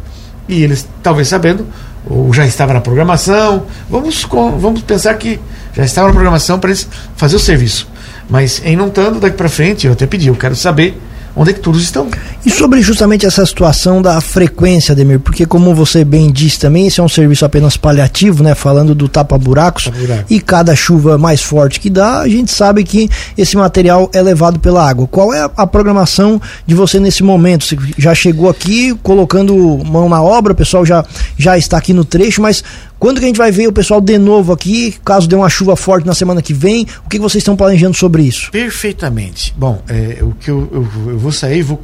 e 0.48 0.64
eles 0.64 0.88
talvez 1.04 1.28
sabendo, 1.28 1.66
ou 2.10 2.34
já 2.34 2.46
estava 2.46 2.74
na 2.74 2.82
programação, 2.82 3.66
vamos, 3.90 4.26
vamos 4.58 4.82
pensar 4.82 5.14
que 5.16 5.40
já 5.74 5.84
estava 5.84 6.08
na 6.08 6.14
programação 6.14 6.60
para 6.60 6.70
eles 6.70 6.88
fazer 7.16 7.36
o 7.36 7.40
serviço. 7.40 7.88
Mas 8.30 8.62
em 8.66 8.76
não 8.76 8.88
estando 8.88 9.20
daqui 9.20 9.38
para 9.38 9.50
frente, 9.50 9.88
eu 9.88 9.94
até 9.94 10.06
pedi, 10.06 10.28
eu 10.28 10.36
quero 10.36 10.56
saber 10.56 11.00
onde 11.38 11.52
é 11.52 11.54
que 11.54 11.60
todos 11.60 11.82
estão. 11.82 12.10
E 12.46 12.50
sobre 12.50 12.82
justamente 12.82 13.26
essa 13.26 13.46
situação 13.46 14.02
da 14.02 14.20
frequência, 14.20 14.96
Demir, 14.96 15.20
porque 15.20 15.46
como 15.46 15.76
você 15.76 16.04
bem 16.04 16.32
disse 16.32 16.60
também, 16.60 16.88
esse 16.88 17.00
é 17.00 17.04
um 17.04 17.08
serviço 17.08 17.46
apenas 17.46 17.78
paliativo, 17.78 18.44
né? 18.44 18.56
Falando 18.56 18.96
do 18.96 19.08
tapa-buracos. 19.08 19.86
Tapa 19.86 20.26
e 20.30 20.40
cada 20.40 20.76
chuva 20.76 21.18
mais 21.18 21.42
forte 21.42 21.80
que 21.80 21.90
dá, 21.90 22.22
a 22.22 22.28
gente 22.28 22.52
sabe 22.52 22.84
que 22.84 23.10
esse 23.38 23.56
material 23.56 24.10
é 24.14 24.22
levado 24.22 24.60
pela 24.60 24.88
água. 24.88 25.08
Qual 25.08 25.34
é 25.34 25.50
a 25.56 25.68
programação 25.68 26.42
de 26.66 26.74
você 26.74 27.00
nesse 27.00 27.24
momento? 27.24 27.66
Você 27.66 27.78
já 27.98 28.16
chegou 28.16 28.50
aqui 28.50 28.98
colocando 29.04 29.56
mão 29.86 30.10
na 30.10 30.22
obra, 30.22 30.54
o 30.54 30.56
pessoal 30.56 30.86
já, 30.86 31.06
já 31.38 31.58
está 31.58 31.78
aqui 31.78 31.94
no 31.94 32.04
trecho, 32.04 32.42
mas 32.42 32.64
quando 33.00 33.20
que 33.20 33.26
a 33.26 33.28
gente 33.28 33.38
vai 33.38 33.52
ver 33.52 33.68
o 33.68 33.72
pessoal 33.72 34.02
de 34.02 34.18
novo 34.18 34.52
aqui, 34.52 34.96
caso 35.06 35.28
dê 35.28 35.36
uma 35.36 35.50
chuva 35.50 35.76
forte 35.76 36.06
na 36.06 36.16
semana 36.16 36.42
que 36.42 36.54
vem? 36.54 36.88
O 37.06 37.10
que 37.10 37.20
vocês 37.20 37.42
estão 37.42 37.56
planejando 37.56 37.96
sobre 37.96 38.24
isso? 38.24 38.52
Perfeitamente. 38.52 39.54
Bom, 39.58 39.82
é, 39.88 40.20
o 40.22 40.32
que 40.32 40.50
eu, 40.50 40.68
eu, 40.72 41.12
eu, 41.12 41.20
vou 41.20 41.32
sair, 41.32 41.62
vou, 41.62 41.80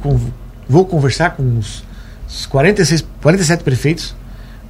vou 0.68 0.84
conversar 0.84 1.30
com 1.30 1.58
os 1.58 1.84
46, 2.48 3.04
47 3.22 3.62
prefeitos, 3.62 4.14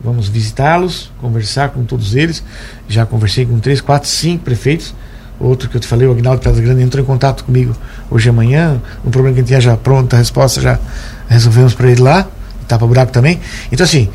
vamos 0.03 0.29
visitá-los, 0.29 1.11
conversar 1.19 1.71
com 1.71 1.85
todos 1.85 2.15
eles. 2.15 2.45
Já 2.89 3.07
conversei 3.07 3.47
com 3.47 3.59
três, 3.59 3.81
quatro, 3.81 4.09
cinco 4.09 4.45
prefeitos. 4.45 4.95
Outro 5.41 5.69
que 5.69 5.77
eu 5.77 5.81
te 5.81 5.87
falei, 5.87 6.07
o 6.07 6.13
Agnaldo 6.13 6.41
Pedra 6.41 6.61
Grande, 6.61 6.83
entrou 6.83 7.03
em 7.03 7.07
contato 7.07 7.43
comigo 7.45 7.75
hoje 8.11 8.31
de 8.31 8.37
manhã. 8.37 8.81
Um 9.05 9.11
problema 9.11 9.35
que 9.35 9.41
a 9.41 9.43
gente 9.43 9.49
tinha 9.49 9.61
já 9.61 9.77
pronta 9.77 10.17
a 10.17 10.19
resposta, 10.19 10.61
já 10.61 10.79
resolvemos 11.29 11.75
para 11.75 11.91
ele 11.91 12.03
lá. 12.03 12.29
Tapa 12.69 12.87
buraco 12.87 13.13
também. 13.13 13.41
Então, 13.73 13.85
assim, 13.85 14.09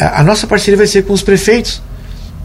a, 0.00 0.22
nossa 0.22 0.46
parceria 0.46 0.76
vai 0.76 0.86
ser 0.86 1.02
com 1.02 1.12
os 1.12 1.22
prefeitos, 1.22 1.82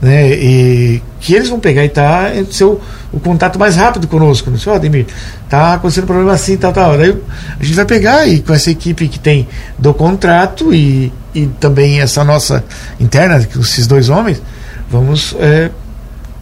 né? 0.02 0.34
E 0.34 1.02
que 1.20 1.34
eles 1.34 1.50
vão 1.50 1.60
pegar 1.60 1.86
e 1.86 1.90
tá 1.90 2.32
ser 2.52 2.66
o, 2.66 2.80
contato 3.24 3.58
mais 3.58 3.76
rápido 3.76 4.08
conosco. 4.08 4.52
Né? 4.52 4.58
Oh, 4.68 4.72
Ademir, 4.72 5.06
tá 5.50 5.76
acontecendo 5.76 6.04
um 6.04 6.08
problema 6.08 6.34
assim, 6.34 6.58
tal, 6.58 6.74
tal. 6.74 6.98
Daí 6.98 7.16
a 7.60 7.64
gente 7.64 7.76
vai 7.76 7.86
pegar 7.86 8.28
e 8.28 8.42
com 8.42 8.54
essa 8.54 8.70
equipe 8.70 9.08
que 9.08 9.20
tem 9.20 9.48
do 9.80 9.94
contrato 9.94 10.74
e 10.74 11.12
e 11.36 11.48
também 11.60 12.00
essa 12.00 12.24
nossa 12.24 12.64
interna, 13.00 13.46
esses 13.60 13.86
dois 13.86 14.10
homens, 14.10 14.42
vamos 14.90 15.36
é, 15.38 15.70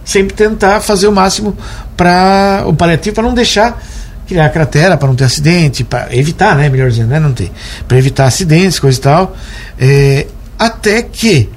sempre 0.06 0.36
tentar 0.36 0.80
fazer 0.82 1.08
o 1.08 1.12
máximo 1.12 1.58
para 1.98 2.64
o 2.68 2.74
paliativo 2.74 3.16
para 3.16 3.24
não 3.24 3.34
deixar 3.34 3.82
criar 4.28 4.50
cratera 4.50 4.96
para 4.96 5.08
não 5.08 5.16
ter 5.16 5.26
acidente, 5.26 5.84
para 5.84 6.16
evitar, 6.16 6.56
né, 6.56 6.70
melhor 6.70 6.90
dizendo, 6.90 7.10
né, 7.10 7.20
não 7.20 7.34
ter, 7.34 7.52
para 7.88 7.98
evitar 7.98 8.26
acidentes, 8.26 8.80
coisa 8.80 8.98
e 8.98 9.02
tal, 9.02 9.36
é, 9.78 10.28
até 10.66 11.02
que 11.02 11.50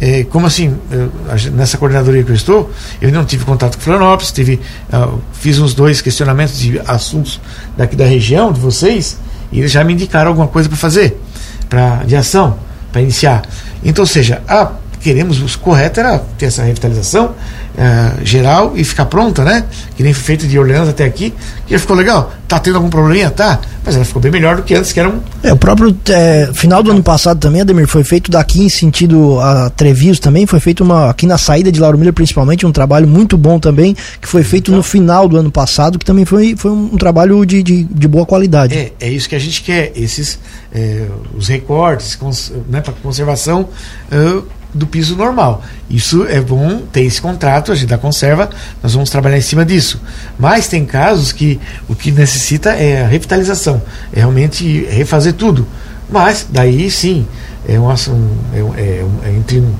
é, 0.00 0.24
como 0.24 0.46
assim, 0.46 0.74
eu, 0.90 1.12
nessa 1.52 1.76
coordenadoria 1.76 2.24
que 2.24 2.30
eu 2.30 2.34
estou, 2.34 2.70
eu 3.02 3.12
não 3.12 3.24
tive 3.24 3.44
contato 3.44 3.76
com 3.76 3.82
Florianópolis, 3.82 4.32
tive, 4.32 4.58
uh, 4.90 5.20
fiz 5.34 5.58
uns 5.58 5.74
dois 5.74 6.00
questionamentos 6.00 6.58
de 6.58 6.80
assuntos 6.86 7.38
daqui 7.76 7.94
da 7.94 8.06
região, 8.06 8.50
de 8.50 8.58
vocês, 8.58 9.18
e 9.52 9.58
eles 9.58 9.70
já 9.70 9.84
me 9.84 9.92
indicaram 9.92 10.28
alguma 10.28 10.48
coisa 10.48 10.70
para 10.70 10.78
fazer, 10.78 11.20
para 11.68 11.96
de 12.04 12.16
ação, 12.16 12.58
para 12.90 13.02
iniciar. 13.02 13.42
Então, 13.84 14.02
ou 14.02 14.06
seja, 14.06 14.42
a 14.48 14.72
queremos, 15.00 15.40
o 15.40 15.58
correto 15.58 16.00
era 16.00 16.18
ter 16.38 16.46
essa 16.46 16.62
revitalização 16.62 17.26
uh, 17.26 18.24
geral 18.24 18.74
e 18.76 18.84
ficar 18.84 19.06
pronta, 19.06 19.44
né? 19.44 19.64
Que 19.96 20.02
nem 20.02 20.12
foi 20.12 20.22
feito 20.22 20.46
de 20.46 20.58
Orleans 20.58 20.88
até 20.88 21.04
aqui, 21.04 21.34
que 21.66 21.72
já 21.72 21.78
ficou 21.78 21.96
legal. 21.96 22.32
Tá 22.46 22.58
tendo 22.58 22.76
algum 22.76 22.90
probleminha? 22.90 23.30
Tá, 23.30 23.60
mas 23.84 23.96
ela 23.96 24.04
ficou 24.04 24.20
bem 24.20 24.30
melhor 24.30 24.56
do 24.56 24.62
que 24.62 24.74
antes, 24.74 24.92
que 24.92 25.00
era 25.00 25.08
um. 25.08 25.20
É, 25.42 25.52
o 25.52 25.56
próprio 25.56 25.96
é, 26.08 26.50
final 26.52 26.82
do 26.82 26.90
ano 26.90 27.02
passado 27.02 27.38
também, 27.38 27.62
Ademir, 27.62 27.86
foi 27.86 28.04
feito 28.04 28.30
daqui 28.30 28.62
em 28.62 28.68
sentido 28.68 29.40
a 29.40 29.70
Treviso 29.70 30.20
também, 30.20 30.46
foi 30.46 30.60
feito 30.60 30.84
uma, 30.84 31.10
aqui 31.10 31.26
na 31.26 31.38
saída 31.38 31.72
de 31.72 31.80
Lauro 31.80 31.96
Miller 31.96 32.12
principalmente, 32.12 32.66
um 32.66 32.72
trabalho 32.72 33.08
muito 33.08 33.38
bom 33.38 33.58
também, 33.58 33.96
que 34.20 34.28
foi 34.28 34.42
feito 34.42 34.70
então, 34.70 34.76
no 34.76 34.82
final 34.82 35.28
do 35.28 35.36
ano 35.36 35.50
passado, 35.50 35.98
que 35.98 36.04
também 36.04 36.24
foi, 36.24 36.54
foi 36.56 36.70
um, 36.70 36.90
um 36.92 36.96
trabalho 36.96 37.44
de, 37.46 37.62
de, 37.62 37.84
de, 37.84 38.08
boa 38.08 38.26
qualidade. 38.26 38.76
É, 38.76 38.92
é 39.00 39.08
isso 39.08 39.28
que 39.28 39.34
a 39.34 39.38
gente 39.38 39.62
quer, 39.62 39.92
esses, 39.94 40.38
é, 40.74 41.06
os 41.34 41.48
recortes, 41.48 42.16
cons, 42.16 42.52
né, 42.68 42.80
para 42.80 42.92
conservação. 42.94 43.68
Uh, 44.12 44.59
do 44.72 44.86
piso 44.86 45.16
normal. 45.16 45.62
Isso 45.88 46.24
é 46.26 46.40
bom 46.40 46.82
ter 46.92 47.02
esse 47.02 47.20
contrato, 47.20 47.72
a 47.72 47.74
gente 47.74 47.88
da 47.88 47.98
conserva, 47.98 48.48
nós 48.82 48.94
vamos 48.94 49.10
trabalhar 49.10 49.38
em 49.38 49.42
cima 49.42 49.64
disso. 49.64 50.00
Mas 50.38 50.68
tem 50.68 50.84
casos 50.84 51.32
que 51.32 51.60
o 51.88 51.94
que 51.94 52.10
necessita 52.10 52.70
é 52.70 53.02
a 53.02 53.06
revitalização, 53.06 53.82
é 54.12 54.20
realmente 54.20 54.86
refazer 54.90 55.32
tudo. 55.34 55.66
Mas 56.08 56.46
daí 56.50 56.90
sim, 56.90 57.26
é, 57.68 57.78
um, 57.78 57.90
é, 57.90 58.80
é, 58.80 59.06
é 59.24 59.32
entre 59.36 59.58
o 59.58 59.74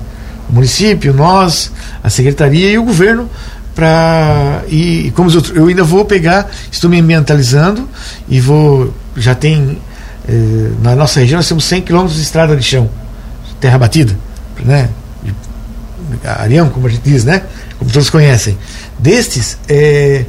município, 0.52 1.14
nós, 1.14 1.70
a 2.02 2.10
secretaria 2.10 2.70
e 2.70 2.78
o 2.78 2.84
governo 2.84 3.28
para 3.74 4.62
e, 4.68 5.12
como 5.14 5.30
eu, 5.30 5.42
eu 5.54 5.66
ainda 5.68 5.84
vou 5.84 6.04
pegar, 6.04 6.50
estou 6.70 6.90
me 6.90 6.98
ambientalizando 7.00 7.88
e 8.28 8.40
vou 8.40 8.92
já 9.16 9.34
tem 9.34 9.78
eh, 10.28 10.70
na 10.82 10.96
nossa 10.96 11.20
região 11.20 11.38
nós 11.38 11.48
temos 11.48 11.64
100 11.64 11.82
quilômetros 11.82 12.16
de 12.16 12.22
estrada 12.22 12.56
de 12.56 12.64
chão, 12.64 12.90
terra 13.60 13.78
batida 13.78 14.16
né? 14.64 14.88
Arião, 16.24 16.68
como 16.68 16.86
a 16.86 16.90
gente 16.90 17.02
diz, 17.02 17.24
né? 17.24 17.42
Como 17.78 17.90
todos 17.90 18.10
conhecem. 18.10 18.58
Destes, 18.98 19.58
é, 19.68 20.24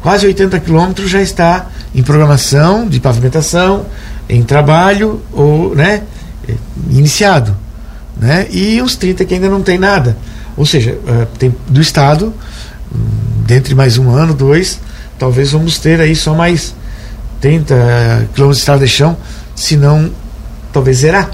quase 0.00 0.26
80 0.26 0.60
quilômetros 0.60 1.10
já 1.10 1.20
está 1.20 1.66
em 1.94 2.02
programação 2.02 2.88
de 2.88 3.00
pavimentação, 3.00 3.86
em 4.28 4.42
trabalho 4.42 5.20
ou, 5.32 5.74
né? 5.74 6.02
É, 6.48 6.54
iniciado, 6.90 7.56
né? 8.16 8.46
E 8.50 8.80
os 8.82 8.96
30 8.96 9.24
que 9.24 9.34
ainda 9.34 9.48
não 9.48 9.62
tem 9.62 9.78
nada. 9.78 10.16
Ou 10.56 10.64
seja, 10.64 10.98
é, 11.06 11.26
tem 11.38 11.54
do 11.68 11.80
Estado, 11.80 12.32
hum, 12.94 12.98
dentre 13.46 13.74
mais 13.74 13.98
um 13.98 14.10
ano, 14.10 14.34
dois, 14.34 14.80
talvez 15.18 15.52
vamos 15.52 15.78
ter 15.78 16.00
aí 16.00 16.14
só 16.14 16.34
mais 16.34 16.74
30 17.40 18.28
quilômetros 18.34 18.56
de 18.56 18.60
estrada 18.60 18.84
de 18.84 18.90
chão, 18.90 19.16
se 19.54 19.76
não, 19.76 20.10
talvez 20.72 20.98
zerar. 20.98 21.30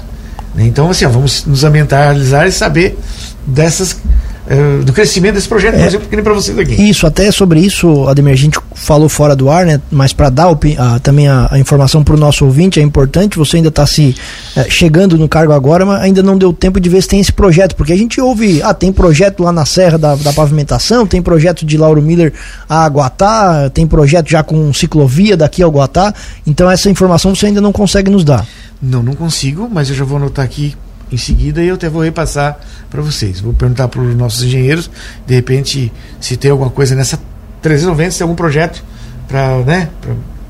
Né? 0.55 0.65
Então, 0.65 0.89
assim, 0.89 1.05
ó, 1.05 1.09
vamos 1.09 1.45
nos 1.45 1.63
ambientalizar 1.63 2.47
e 2.47 2.51
saber 2.51 2.97
dessas 3.45 3.93
uh, 3.93 4.83
do 4.83 4.93
crescimento 4.93 5.35
desse 5.35 5.47
projeto, 5.47 5.75
por 5.75 5.81
é, 5.81 5.87
exemplo, 5.87 6.07
que 6.09 6.15
nem 6.15 6.23
para 6.23 6.33
vocês 6.33 6.57
aqui. 6.57 6.73
Isso, 6.73 7.05
até 7.07 7.31
sobre 7.31 7.59
isso, 7.59 8.07
Ademir, 8.07 8.33
a 8.33 8.37
gente 8.37 8.59
falou 8.75 9.07
fora 9.07 9.35
do 9.35 9.49
ar, 9.49 9.65
né? 9.65 9.81
Mas 9.91 10.13
para 10.13 10.29
dar 10.29 10.49
a, 10.49 10.99
também 10.99 11.27
a, 11.27 11.47
a 11.51 11.59
informação 11.59 12.03
para 12.03 12.15
o 12.15 12.17
nosso 12.17 12.45
ouvinte 12.45 12.79
é 12.79 12.83
importante. 12.83 13.37
Você 13.37 13.57
ainda 13.57 13.69
está 13.69 13.85
se 13.85 14.15
uh, 14.55 14.69
chegando 14.69 15.17
no 15.17 15.27
cargo 15.27 15.53
agora, 15.53 15.85
mas 15.85 16.01
ainda 16.01 16.21
não 16.21 16.37
deu 16.37 16.51
tempo 16.51 16.79
de 16.79 16.89
ver 16.89 17.01
se 17.01 17.07
tem 17.07 17.19
esse 17.19 17.31
projeto, 17.31 17.75
porque 17.75 17.93
a 17.93 17.97
gente 17.97 18.19
ouve, 18.19 18.61
ah, 18.61 18.73
tem 18.73 18.91
projeto 18.91 19.43
lá 19.43 19.51
na 19.51 19.65
Serra 19.65 19.97
da, 19.97 20.15
da 20.15 20.33
Pavimentação, 20.33 21.05
tem 21.05 21.21
projeto 21.21 21.65
de 21.65 21.77
Lauro 21.77 22.01
Miller 22.01 22.33
a 22.67 22.87
Guatá, 22.87 23.69
tem 23.73 23.87
projeto 23.87 24.29
já 24.29 24.43
com 24.43 24.73
ciclovia 24.73 25.37
daqui 25.37 25.63
ao 25.63 25.71
Guatá. 25.71 26.13
Então 26.45 26.69
essa 26.69 26.89
informação 26.89 27.33
você 27.33 27.47
ainda 27.47 27.61
não 27.61 27.71
consegue 27.71 28.09
nos 28.09 28.23
dar. 28.23 28.45
Não, 28.81 29.03
não 29.03 29.13
consigo, 29.13 29.69
mas 29.71 29.89
eu 29.89 29.95
já 29.95 30.03
vou 30.03 30.17
anotar 30.17 30.43
aqui 30.43 30.75
em 31.11 31.17
seguida 31.17 31.61
e 31.61 31.67
eu 31.67 31.75
até 31.75 31.89
vou 31.89 32.01
repassar 32.01 32.57
para 32.89 33.01
vocês. 33.01 33.39
Vou 33.39 33.53
perguntar 33.53 33.87
para 33.87 34.01
os 34.01 34.15
nossos 34.15 34.43
engenheiros, 34.43 34.89
de 35.27 35.35
repente, 35.35 35.91
se 36.19 36.37
tem 36.37 36.49
alguma 36.49 36.69
coisa 36.69 36.95
nessa 36.95 37.19
390, 37.61 38.11
se 38.11 38.17
tem 38.17 38.25
algum 38.25 38.35
projeto 38.35 38.83
para 39.27 39.57
né, 39.59 39.89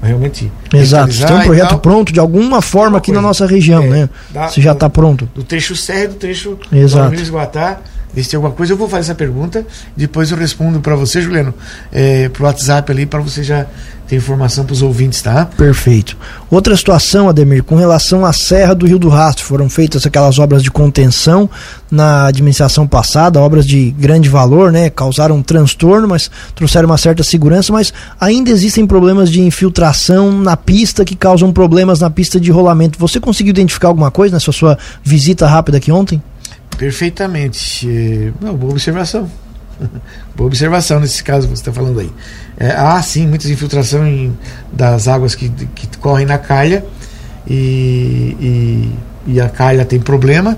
realmente. 0.01 0.51
Exato, 0.73 1.11
se 1.11 1.25
tem 1.25 1.35
um 1.35 1.41
projeto 1.41 1.77
pronto 1.79 2.13
de 2.13 2.19
alguma 2.19 2.61
forma 2.61 2.97
aqui 2.97 3.07
coisa. 3.07 3.21
na 3.21 3.27
nossa 3.27 3.45
região, 3.45 3.83
é, 3.83 3.87
né? 3.87 4.09
Da, 4.29 4.47
se 4.49 4.61
já 4.61 4.71
está 4.71 4.89
pronto. 4.89 5.27
Do 5.33 5.43
trecho 5.43 5.75
Serra 5.75 6.09
do 6.09 6.15
trecho 6.15 6.57
Exato. 6.71 7.15
Guatá, 7.31 7.79
ver 8.13 8.23
se 8.23 8.29
tem 8.29 8.37
alguma 8.37 8.53
coisa. 8.53 8.73
Eu 8.73 8.77
vou 8.77 8.87
fazer 8.87 9.01
essa 9.01 9.15
pergunta, 9.15 9.65
depois 9.95 10.31
eu 10.31 10.37
respondo 10.37 10.79
para 10.79 10.95
você, 10.95 11.21
Juliano, 11.21 11.53
é, 11.91 12.29
para 12.29 12.43
o 12.43 12.45
WhatsApp 12.45 12.91
ali, 12.91 13.05
para 13.05 13.19
você 13.19 13.43
já 13.43 13.65
ter 14.11 14.17
informação 14.17 14.65
para 14.65 14.73
os 14.73 14.81
ouvintes, 14.81 15.21
tá? 15.21 15.45
Perfeito. 15.45 16.17
Outra 16.49 16.75
situação, 16.75 17.29
Ademir, 17.29 17.63
com 17.63 17.77
relação 17.77 18.25
à 18.25 18.33
Serra 18.33 18.75
do 18.75 18.85
Rio 18.85 18.99
do 18.99 19.07
Rastro, 19.07 19.45
foram 19.45 19.69
feitas 19.69 20.05
aquelas 20.05 20.37
obras 20.37 20.61
de 20.61 20.69
contenção 20.69 21.49
na 21.89 22.25
administração 22.25 22.85
passada, 22.85 23.39
obras 23.39 23.65
de 23.65 23.91
grande 23.91 24.27
valor, 24.27 24.69
né? 24.69 24.89
Causaram 24.89 25.37
um 25.37 25.41
transtorno, 25.41 26.09
mas 26.09 26.29
trouxeram 26.53 26.87
uma 26.87 26.97
certa 26.97 27.23
segurança, 27.23 27.71
mas 27.71 27.93
ainda 28.19 28.49
existem 28.49 28.85
problemas 28.85 29.29
de 29.29 29.39
infiltração 29.39 30.29
na 30.29 30.57
pista 30.57 31.05
que 31.05 31.15
causam 31.15 31.53
problemas 31.53 32.01
na 32.01 32.09
pista 32.09 32.37
de 32.37 32.51
rolamento. 32.51 32.99
Você 32.99 33.17
conseguiu 33.17 33.51
identificar 33.51 33.87
alguma 33.87 34.11
coisa 34.11 34.35
nessa 34.35 34.51
sua 34.51 34.77
visita 35.01 35.47
rápida 35.47 35.77
aqui 35.77 35.89
ontem? 35.89 36.21
Perfeitamente. 36.81 38.33
Não, 38.41 38.55
boa 38.55 38.71
observação. 38.71 39.29
Boa 40.35 40.47
observação 40.47 40.99
nesse 40.99 41.23
caso 41.23 41.47
que 41.47 41.55
você 41.55 41.61
está 41.61 41.71
falando 41.71 41.99
aí. 41.99 42.11
É, 42.57 42.71
há 42.71 42.99
sim 43.03 43.27
muitas 43.27 43.49
infiltrações 43.51 44.31
das 44.71 45.07
águas 45.07 45.35
que, 45.35 45.49
que 45.49 45.87
correm 45.97 46.25
na 46.25 46.39
calha 46.39 46.83
e, 47.47 48.35
e, 48.39 49.33
e 49.33 49.41
a 49.41 49.49
calha 49.49 49.85
tem 49.85 49.99
problema, 49.99 50.57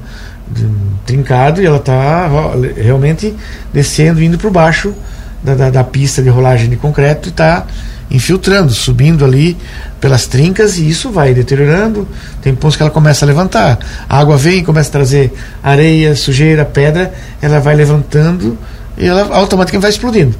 trincado, 1.05 1.61
e 1.61 1.65
ela 1.65 1.77
está 1.77 2.29
realmente 2.75 3.33
descendo, 3.73 4.21
indo 4.21 4.37
para 4.37 4.49
baixo 4.49 4.93
da, 5.41 5.55
da, 5.55 5.69
da, 5.69 5.83
pista 5.83 6.21
de 6.21 6.29
rolagem 6.29 6.69
de 6.69 6.77
concreto 6.77 7.29
e 7.29 7.31
está 7.31 7.65
infiltrando, 8.13 8.71
subindo 8.71 9.25
ali 9.25 9.57
pelas 9.99 10.27
trincas 10.27 10.77
e 10.77 10.87
isso 10.87 11.09
vai 11.09 11.33
deteriorando. 11.33 12.07
Tem 12.41 12.53
pontos 12.53 12.77
que 12.77 12.83
ela 12.83 12.91
começa 12.91 13.25
a 13.25 13.27
levantar. 13.27 13.79
A 14.07 14.19
água 14.19 14.37
vem, 14.37 14.63
começa 14.63 14.89
a 14.89 14.91
trazer 14.91 15.33
areia, 15.63 16.15
sujeira, 16.15 16.63
pedra, 16.63 17.11
ela 17.41 17.59
vai 17.59 17.75
levantando 17.75 18.57
e 18.97 19.07
ela 19.07 19.35
automaticamente 19.35 19.81
vai 19.81 19.89
explodindo. 19.89 20.35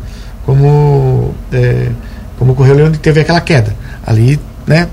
Como, 0.45 1.33
é, 1.51 1.87
como 2.37 2.51
ocorreu 2.51 2.85
onde 2.85 2.99
teve 2.99 3.19
aquela 3.19 3.41
queda. 3.41 3.75
Ali, 4.05 4.39
né, 4.67 4.87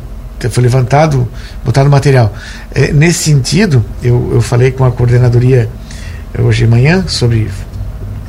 foi 0.51 0.63
levantado, 0.63 1.29
botado 1.65 1.91
material. 1.91 2.33
É, 2.75 2.93
nesse 2.93 3.25
sentido, 3.25 3.85
eu, 4.03 4.31
eu 4.33 4.41
falei 4.41 4.71
com 4.71 4.85
a 4.85 4.91
coordenadoria 4.91 5.69
hoje 6.39 6.65
de 6.65 6.71
manhã 6.71 7.05
sobre 7.07 7.51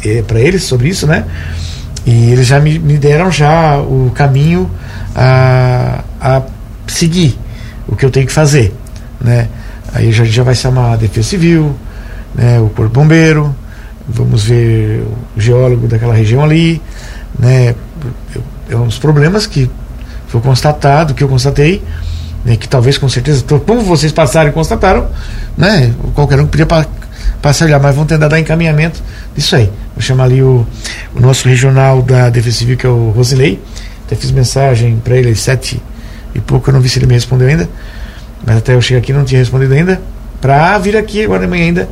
é, 0.03 0.21
para 0.23 0.39
eles 0.39 0.63
sobre 0.63 0.89
isso, 0.89 1.05
né? 1.07 1.25
E 2.05 2.31
eles 2.31 2.47
já 2.47 2.59
me, 2.59 2.79
me 2.79 2.97
deram 2.97 3.31
já 3.31 3.77
o 3.77 4.11
caminho 4.13 4.69
a, 5.15 6.03
a 6.19 6.41
seguir, 6.87 7.37
o 7.87 7.95
que 7.95 8.05
eu 8.05 8.09
tenho 8.09 8.25
que 8.25 8.33
fazer, 8.33 8.73
né? 9.19 9.47
Aí 9.93 10.11
já, 10.11 10.23
já 10.23 10.43
vai 10.43 10.55
chamar 10.55 10.93
a 10.93 10.95
Defesa 10.95 11.27
Civil, 11.27 11.75
né, 12.33 12.59
o 12.59 12.69
Corpo 12.69 12.93
Bombeiro, 12.93 13.53
vamos 14.07 14.43
ver 14.43 15.03
o 15.35 15.39
geólogo 15.39 15.87
daquela 15.87 16.13
região 16.13 16.43
ali, 16.43 16.81
né? 17.37 17.75
É 18.69 18.75
uns 18.75 18.97
problemas 18.97 19.45
que 19.45 19.69
foi 20.27 20.41
constatado, 20.41 21.13
que 21.13 21.23
eu 21.23 21.27
constatei, 21.27 21.83
né, 22.45 22.55
que 22.55 22.67
talvez 22.67 22.97
com 22.97 23.09
certeza, 23.09 23.43
como 23.65 23.81
vocês 23.81 24.11
passaram 24.11 24.49
e 24.49 24.53
constataram, 24.53 25.07
né? 25.57 25.93
Qualquer 26.15 26.39
um 26.39 26.47
podia 26.47 26.65
pa 27.41 27.49
passar 27.49 27.69
lá, 27.69 27.79
mas 27.79 27.95
vão 27.95 28.05
tentar 28.05 28.27
dar 28.27 28.39
encaminhamento 28.39 29.01
disso 29.35 29.55
aí. 29.55 29.69
Vou 29.95 30.01
chamar 30.01 30.25
ali 30.25 30.41
o, 30.41 30.65
o 31.15 31.19
nosso 31.19 31.47
regional 31.47 32.01
da 32.01 32.29
Defesa 32.29 32.57
Civil, 32.57 32.77
que 32.77 32.85
é 32.85 32.89
o 32.89 33.09
Rosinei. 33.11 33.59
Até 34.05 34.15
fiz 34.15 34.31
mensagem 34.31 34.97
para 35.03 35.15
ele 35.15 35.29
às 35.29 35.39
sete 35.39 35.81
e 36.33 36.39
pouco, 36.39 36.69
eu 36.69 36.73
não 36.73 36.81
vi 36.81 36.89
se 36.89 36.99
ele 36.99 37.07
me 37.07 37.13
respondeu 37.13 37.47
ainda. 37.47 37.69
Mas 38.45 38.57
até 38.57 38.73
eu 38.73 38.81
chegar 38.81 38.99
aqui 38.99 39.11
não 39.11 39.23
tinha 39.23 39.39
respondido 39.39 39.73
ainda. 39.73 40.01
Para 40.39 40.77
vir 40.79 40.95
aqui 40.97 41.23
agora 41.23 41.41
de 41.41 41.47
manhã 41.47 41.65
ainda 41.65 41.89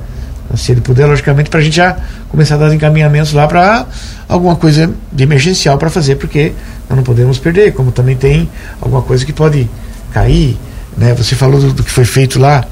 se 0.56 0.72
ele 0.72 0.82
puder, 0.82 1.06
logicamente, 1.06 1.50
para 1.50 1.60
a 1.60 1.63
gente 1.63 1.75
já 1.75 1.98
começar 2.29 2.56
a 2.56 2.58
dar 2.58 2.74
encaminhamentos 2.74 3.34
lá 3.34 3.48
para 3.48 3.86
alguma 4.27 4.56
coisa 4.56 4.91
de 5.12 5.24
emergencial 5.24 5.77
para 5.77 5.89
fazer, 5.89 6.15
porque 6.15 6.53
nós 6.89 6.98
não 6.98 7.03
podemos 7.03 7.38
perder, 7.38 7.74
como 7.74 7.91
também 7.91 8.15
tem 8.15 8.50
alguma 8.82 9.01
coisa 9.01 9.25
que 9.25 9.34
pode 9.34 9.70
cair. 10.12 10.58
Né? 10.98 11.13
Você 11.13 11.36
falou 11.36 11.60
do, 11.60 11.74
do 11.74 11.84
que 11.84 11.91
foi 11.91 12.06
feito 12.06 12.39
lá 12.39 12.65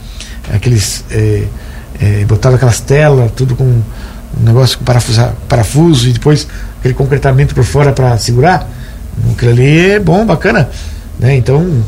aqueles. 0.54 1.04
É, 1.12 1.44
é, 2.00 2.26
botaram 2.26 2.56
aquelas 2.56 2.80
telas, 2.80 3.32
tudo 3.36 3.56
com 3.56 3.64
um 3.64 3.84
negócio 4.44 4.78
com 4.78 4.86
parafuso, 4.86 5.28
parafuso 5.48 6.10
e 6.10 6.14
depois 6.14 6.48
aquele 6.80 6.94
concretamento 6.94 7.56
por 7.56 7.64
fora 7.64 7.92
para 7.92 8.18
segurar. 8.18 8.70
Aquilo 9.32 9.52
ali 9.52 9.92
é 9.92 10.00
bom, 10.00 10.26
bacana. 10.26 10.70
Né? 11.20 11.36
Então, 11.36 11.84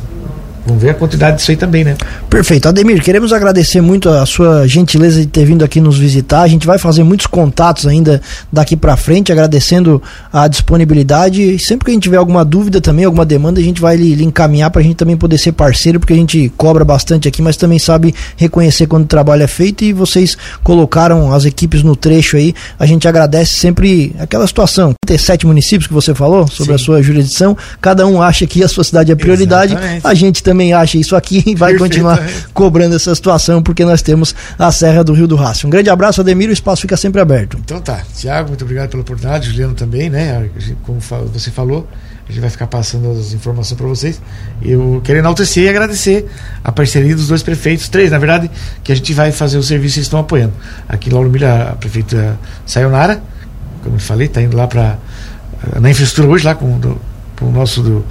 Vamos 0.70 0.84
ver 0.84 0.92
a 0.92 0.94
quantidade 0.94 1.38
disso 1.38 1.50
aí 1.50 1.58
também, 1.58 1.84
né? 1.84 1.98
Perfeito. 2.30 2.70
Ademir, 2.70 3.02
queremos 3.02 3.34
agradecer 3.34 3.82
muito 3.82 4.08
a 4.08 4.24
sua 4.24 4.68
gentileza 4.68 5.20
de 5.20 5.26
ter 5.26 5.44
vindo 5.44 5.66
aqui 5.66 5.82
nos 5.82 5.98
visitar. 5.98 6.42
A 6.42 6.48
gente 6.48 6.68
vai 6.68 6.78
fazer 6.78 7.04
muitos 7.04 7.26
contatos 7.26 7.88
ainda 7.88 8.22
daqui 8.54 8.76
para 8.78 8.96
frente, 8.96 9.32
agradecendo 9.32 10.00
a 10.32 10.48
disponibilidade. 10.48 11.58
Sempre 11.58 11.86
que 11.86 11.92
a 11.92 11.94
gente 11.96 12.04
tiver 12.04 12.18
alguma 12.18 12.46
dúvida 12.46 12.80
também, 12.80 13.04
alguma 13.04 13.26
demanda, 13.26 13.60
a 13.60 13.64
gente 13.64 13.82
vai 13.82 13.98
lhe, 13.98 14.14
lhe 14.14 14.24
encaminhar 14.24 14.70
para 14.70 14.82
a 14.82 14.84
gente 14.84 14.96
também 14.96 15.18
poder 15.18 15.40
ser 15.40 15.54
parceiro, 15.54 16.00
porque 16.00 16.14
a 16.14 16.16
gente 16.16 16.54
cobra 16.56 16.86
bastante 16.86 17.28
aqui, 17.28 17.42
mas 17.42 17.58
também 17.58 17.80
sabe 17.80 18.14
reconhecer 18.38 18.86
quando 18.86 19.06
o 19.06 19.08
trabalho 19.08 19.42
é 19.42 19.48
feito 19.48 19.84
e 19.84 19.92
vocês 19.92 20.38
colocaram 20.64 21.34
as 21.34 21.46
equipes 21.46 21.82
no 21.82 21.96
trecho 21.96 22.38
aí. 22.38 22.54
A 22.78 22.86
gente 22.86 23.08
agradece 23.08 23.56
sempre 23.56 24.16
aquela 24.20 24.46
situação. 24.46 24.94
Ter 25.04 25.18
sete 25.18 25.48
municípios 25.48 25.88
que 25.88 25.94
você 25.94 26.14
falou 26.14 26.48
sobre 26.48 26.74
Sim. 26.74 26.76
a 26.76 26.78
sua 26.78 27.02
jurisdição, 27.02 27.58
cada 27.82 28.06
um 28.06 28.22
acha 28.22 28.46
que 28.46 28.64
a 28.64 28.68
sua 28.68 28.84
cidade 28.84 29.12
é 29.12 29.16
prioridade. 29.16 29.74
Exatamente. 29.74 30.06
A 30.06 30.14
gente 30.14 30.44
também 30.44 30.59
acha 30.74 30.98
isso 30.98 31.16
aqui 31.16 31.44
e 31.46 31.56
vai 31.56 31.72
Perfeito, 31.72 31.80
continuar 31.80 32.20
é. 32.20 32.34
cobrando 32.54 32.96
essa 32.96 33.14
situação, 33.14 33.62
porque 33.62 33.84
nós 33.86 34.02
temos 34.02 34.36
a 34.58 34.72
Serra 34.72 35.04
do 35.04 35.14
Rio 35.14 35.28
do 35.28 35.36
Rastro. 35.36 35.68
Um 35.68 35.70
grande 35.70 35.90
abraço, 35.90 36.22
Ademir, 36.22 36.50
o 36.50 36.54
espaço 36.54 36.82
fica 36.82 36.98
sempre 36.98 37.22
aberto. 37.22 37.58
Então 37.64 37.80
tá. 37.82 38.02
Tiago, 38.16 38.50
muito 38.50 38.64
obrigado 38.64 38.90
pela 38.90 39.02
oportunidade, 39.02 39.48
Juliano 39.50 39.74
também, 39.74 40.10
né? 40.10 40.50
Como 40.84 41.00
você 41.00 41.52
falou, 41.52 41.88
a 42.28 42.32
gente 42.32 42.42
vai 42.42 42.50
ficar 42.50 42.68
passando 42.68 43.12
as 43.12 43.34
informações 43.34 43.78
para 43.78 43.88
vocês. 43.88 44.22
Eu 44.62 45.02
quero 45.04 45.20
enaltecer 45.20 45.64
e 45.64 45.70
agradecer 45.70 46.28
a 46.64 46.72
parceria 46.72 47.16
dos 47.16 47.28
dois 47.28 47.42
prefeitos, 47.42 47.90
três, 47.90 48.12
na 48.12 48.18
verdade, 48.18 48.52
que 48.84 48.92
a 48.92 48.96
gente 48.96 49.14
vai 49.14 49.32
fazer 49.32 49.58
o 49.58 49.64
serviço 49.64 50.00
e 50.00 50.02
estão 50.02 50.20
apoiando. 50.20 50.54
Aqui 50.88 51.10
em 51.10 51.14
Lauro 51.14 51.30
Milha, 51.30 51.70
a 51.72 51.76
prefeita 51.76 52.38
Sayonara, 52.66 53.22
como 53.84 53.96
eu 53.96 54.00
falei, 54.00 54.28
está 54.28 54.42
indo 54.42 54.56
lá 54.56 54.68
para 54.68 54.98
na 55.80 55.90
infraestrutura 55.90 56.28
hoje, 56.34 56.46
lá 56.46 56.56
com, 56.56 56.80
do, 56.80 57.00
com 57.38 57.48
o 57.48 57.52
nosso 57.52 57.82
do, 57.82 58.06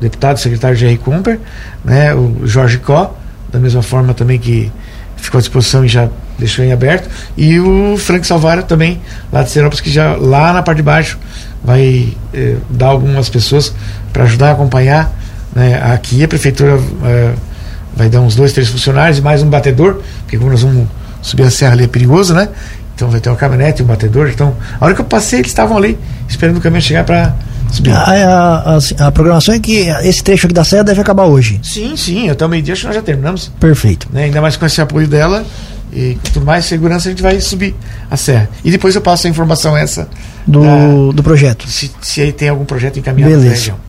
deputado 0.00 0.38
secretário 0.38 0.76
Jerry 0.76 0.98
Kumper, 0.98 1.38
né, 1.84 2.14
o 2.14 2.46
Jorge 2.46 2.78
Có, 2.78 3.14
da 3.52 3.58
mesma 3.58 3.82
forma 3.82 4.14
também 4.14 4.38
que 4.38 4.70
ficou 5.16 5.38
à 5.38 5.40
disposição 5.40 5.84
e 5.84 5.88
já 5.88 6.08
deixou 6.38 6.64
em 6.64 6.72
aberto, 6.72 7.08
e 7.36 7.60
o 7.60 7.96
Frank 7.98 8.26
Salvara 8.26 8.62
também, 8.62 9.00
lá 9.30 9.42
de 9.42 9.50
Serópolis, 9.50 9.80
que 9.80 9.90
já 9.90 10.16
lá 10.16 10.52
na 10.52 10.62
parte 10.62 10.78
de 10.78 10.82
baixo 10.82 11.18
vai 11.62 12.14
eh, 12.32 12.56
dar 12.70 12.86
algumas 12.86 13.28
pessoas 13.28 13.74
para 14.12 14.24
ajudar 14.24 14.48
a 14.48 14.52
acompanhar. 14.52 15.12
Né, 15.54 15.80
aqui 15.82 16.24
a 16.24 16.28
prefeitura 16.28 16.80
eh, 17.04 17.34
vai 17.94 18.08
dar 18.08 18.20
uns 18.20 18.34
dois, 18.34 18.52
três 18.52 18.68
funcionários 18.68 19.18
e 19.18 19.20
mais 19.20 19.42
um 19.42 19.50
batedor, 19.50 20.00
porque 20.20 20.38
como 20.38 20.50
nós 20.50 20.62
vamos 20.62 20.88
subir 21.20 21.42
a 21.42 21.50
serra 21.50 21.72
ali 21.72 21.84
é 21.84 21.88
perigoso, 21.88 22.32
né? 22.32 22.48
Então 22.94 23.10
vai 23.10 23.20
ter 23.20 23.28
uma 23.28 23.36
caminhonete 23.36 23.82
um 23.82 23.86
batedor. 23.86 24.28
Então, 24.28 24.56
a 24.80 24.84
hora 24.84 24.94
que 24.94 25.00
eu 25.00 25.04
passei, 25.04 25.40
eles 25.40 25.50
estavam 25.50 25.76
ali, 25.76 25.98
esperando 26.28 26.58
o 26.58 26.60
caminhão 26.60 26.80
chegar 26.80 27.04
para 27.04 27.34
a, 27.94 28.76
a, 28.76 29.06
a, 29.06 29.12
programação 29.12 29.54
é 29.54 29.58
que 29.58 29.88
esse 30.02 30.22
trecho 30.22 30.46
aqui 30.46 30.54
da 30.54 30.64
serra 30.64 30.84
deve 30.84 31.00
acabar 31.00 31.24
hoje. 31.24 31.60
Sim, 31.62 31.96
sim, 31.96 32.28
até 32.28 32.44
o 32.44 32.48
meio-dia 32.48 32.72
acho 32.72 32.82
que 32.82 32.86
nós 32.86 32.96
já 32.96 33.02
terminamos. 33.02 33.50
Perfeito. 33.60 34.08
Né? 34.12 34.24
Ainda 34.24 34.40
mais 34.40 34.56
com 34.56 34.66
esse 34.66 34.80
apoio 34.80 35.06
dela 35.06 35.44
e 35.92 36.16
com 36.32 36.40
mais 36.40 36.64
segurança 36.64 37.08
a 37.08 37.10
gente 37.10 37.22
vai 37.22 37.40
subir 37.40 37.74
a 38.10 38.16
serra. 38.16 38.48
E 38.64 38.70
depois 38.70 38.94
eu 38.94 39.00
passo 39.00 39.26
a 39.26 39.30
informação 39.30 39.76
essa 39.76 40.08
do, 40.46 40.62
da, 40.62 41.12
do 41.14 41.22
projeto. 41.22 41.68
Se, 41.68 41.90
se 42.00 42.20
aí 42.20 42.32
tem 42.32 42.48
algum 42.48 42.64
projeto 42.64 42.98
encaminhado 42.98 43.34
Beleza. 43.34 43.74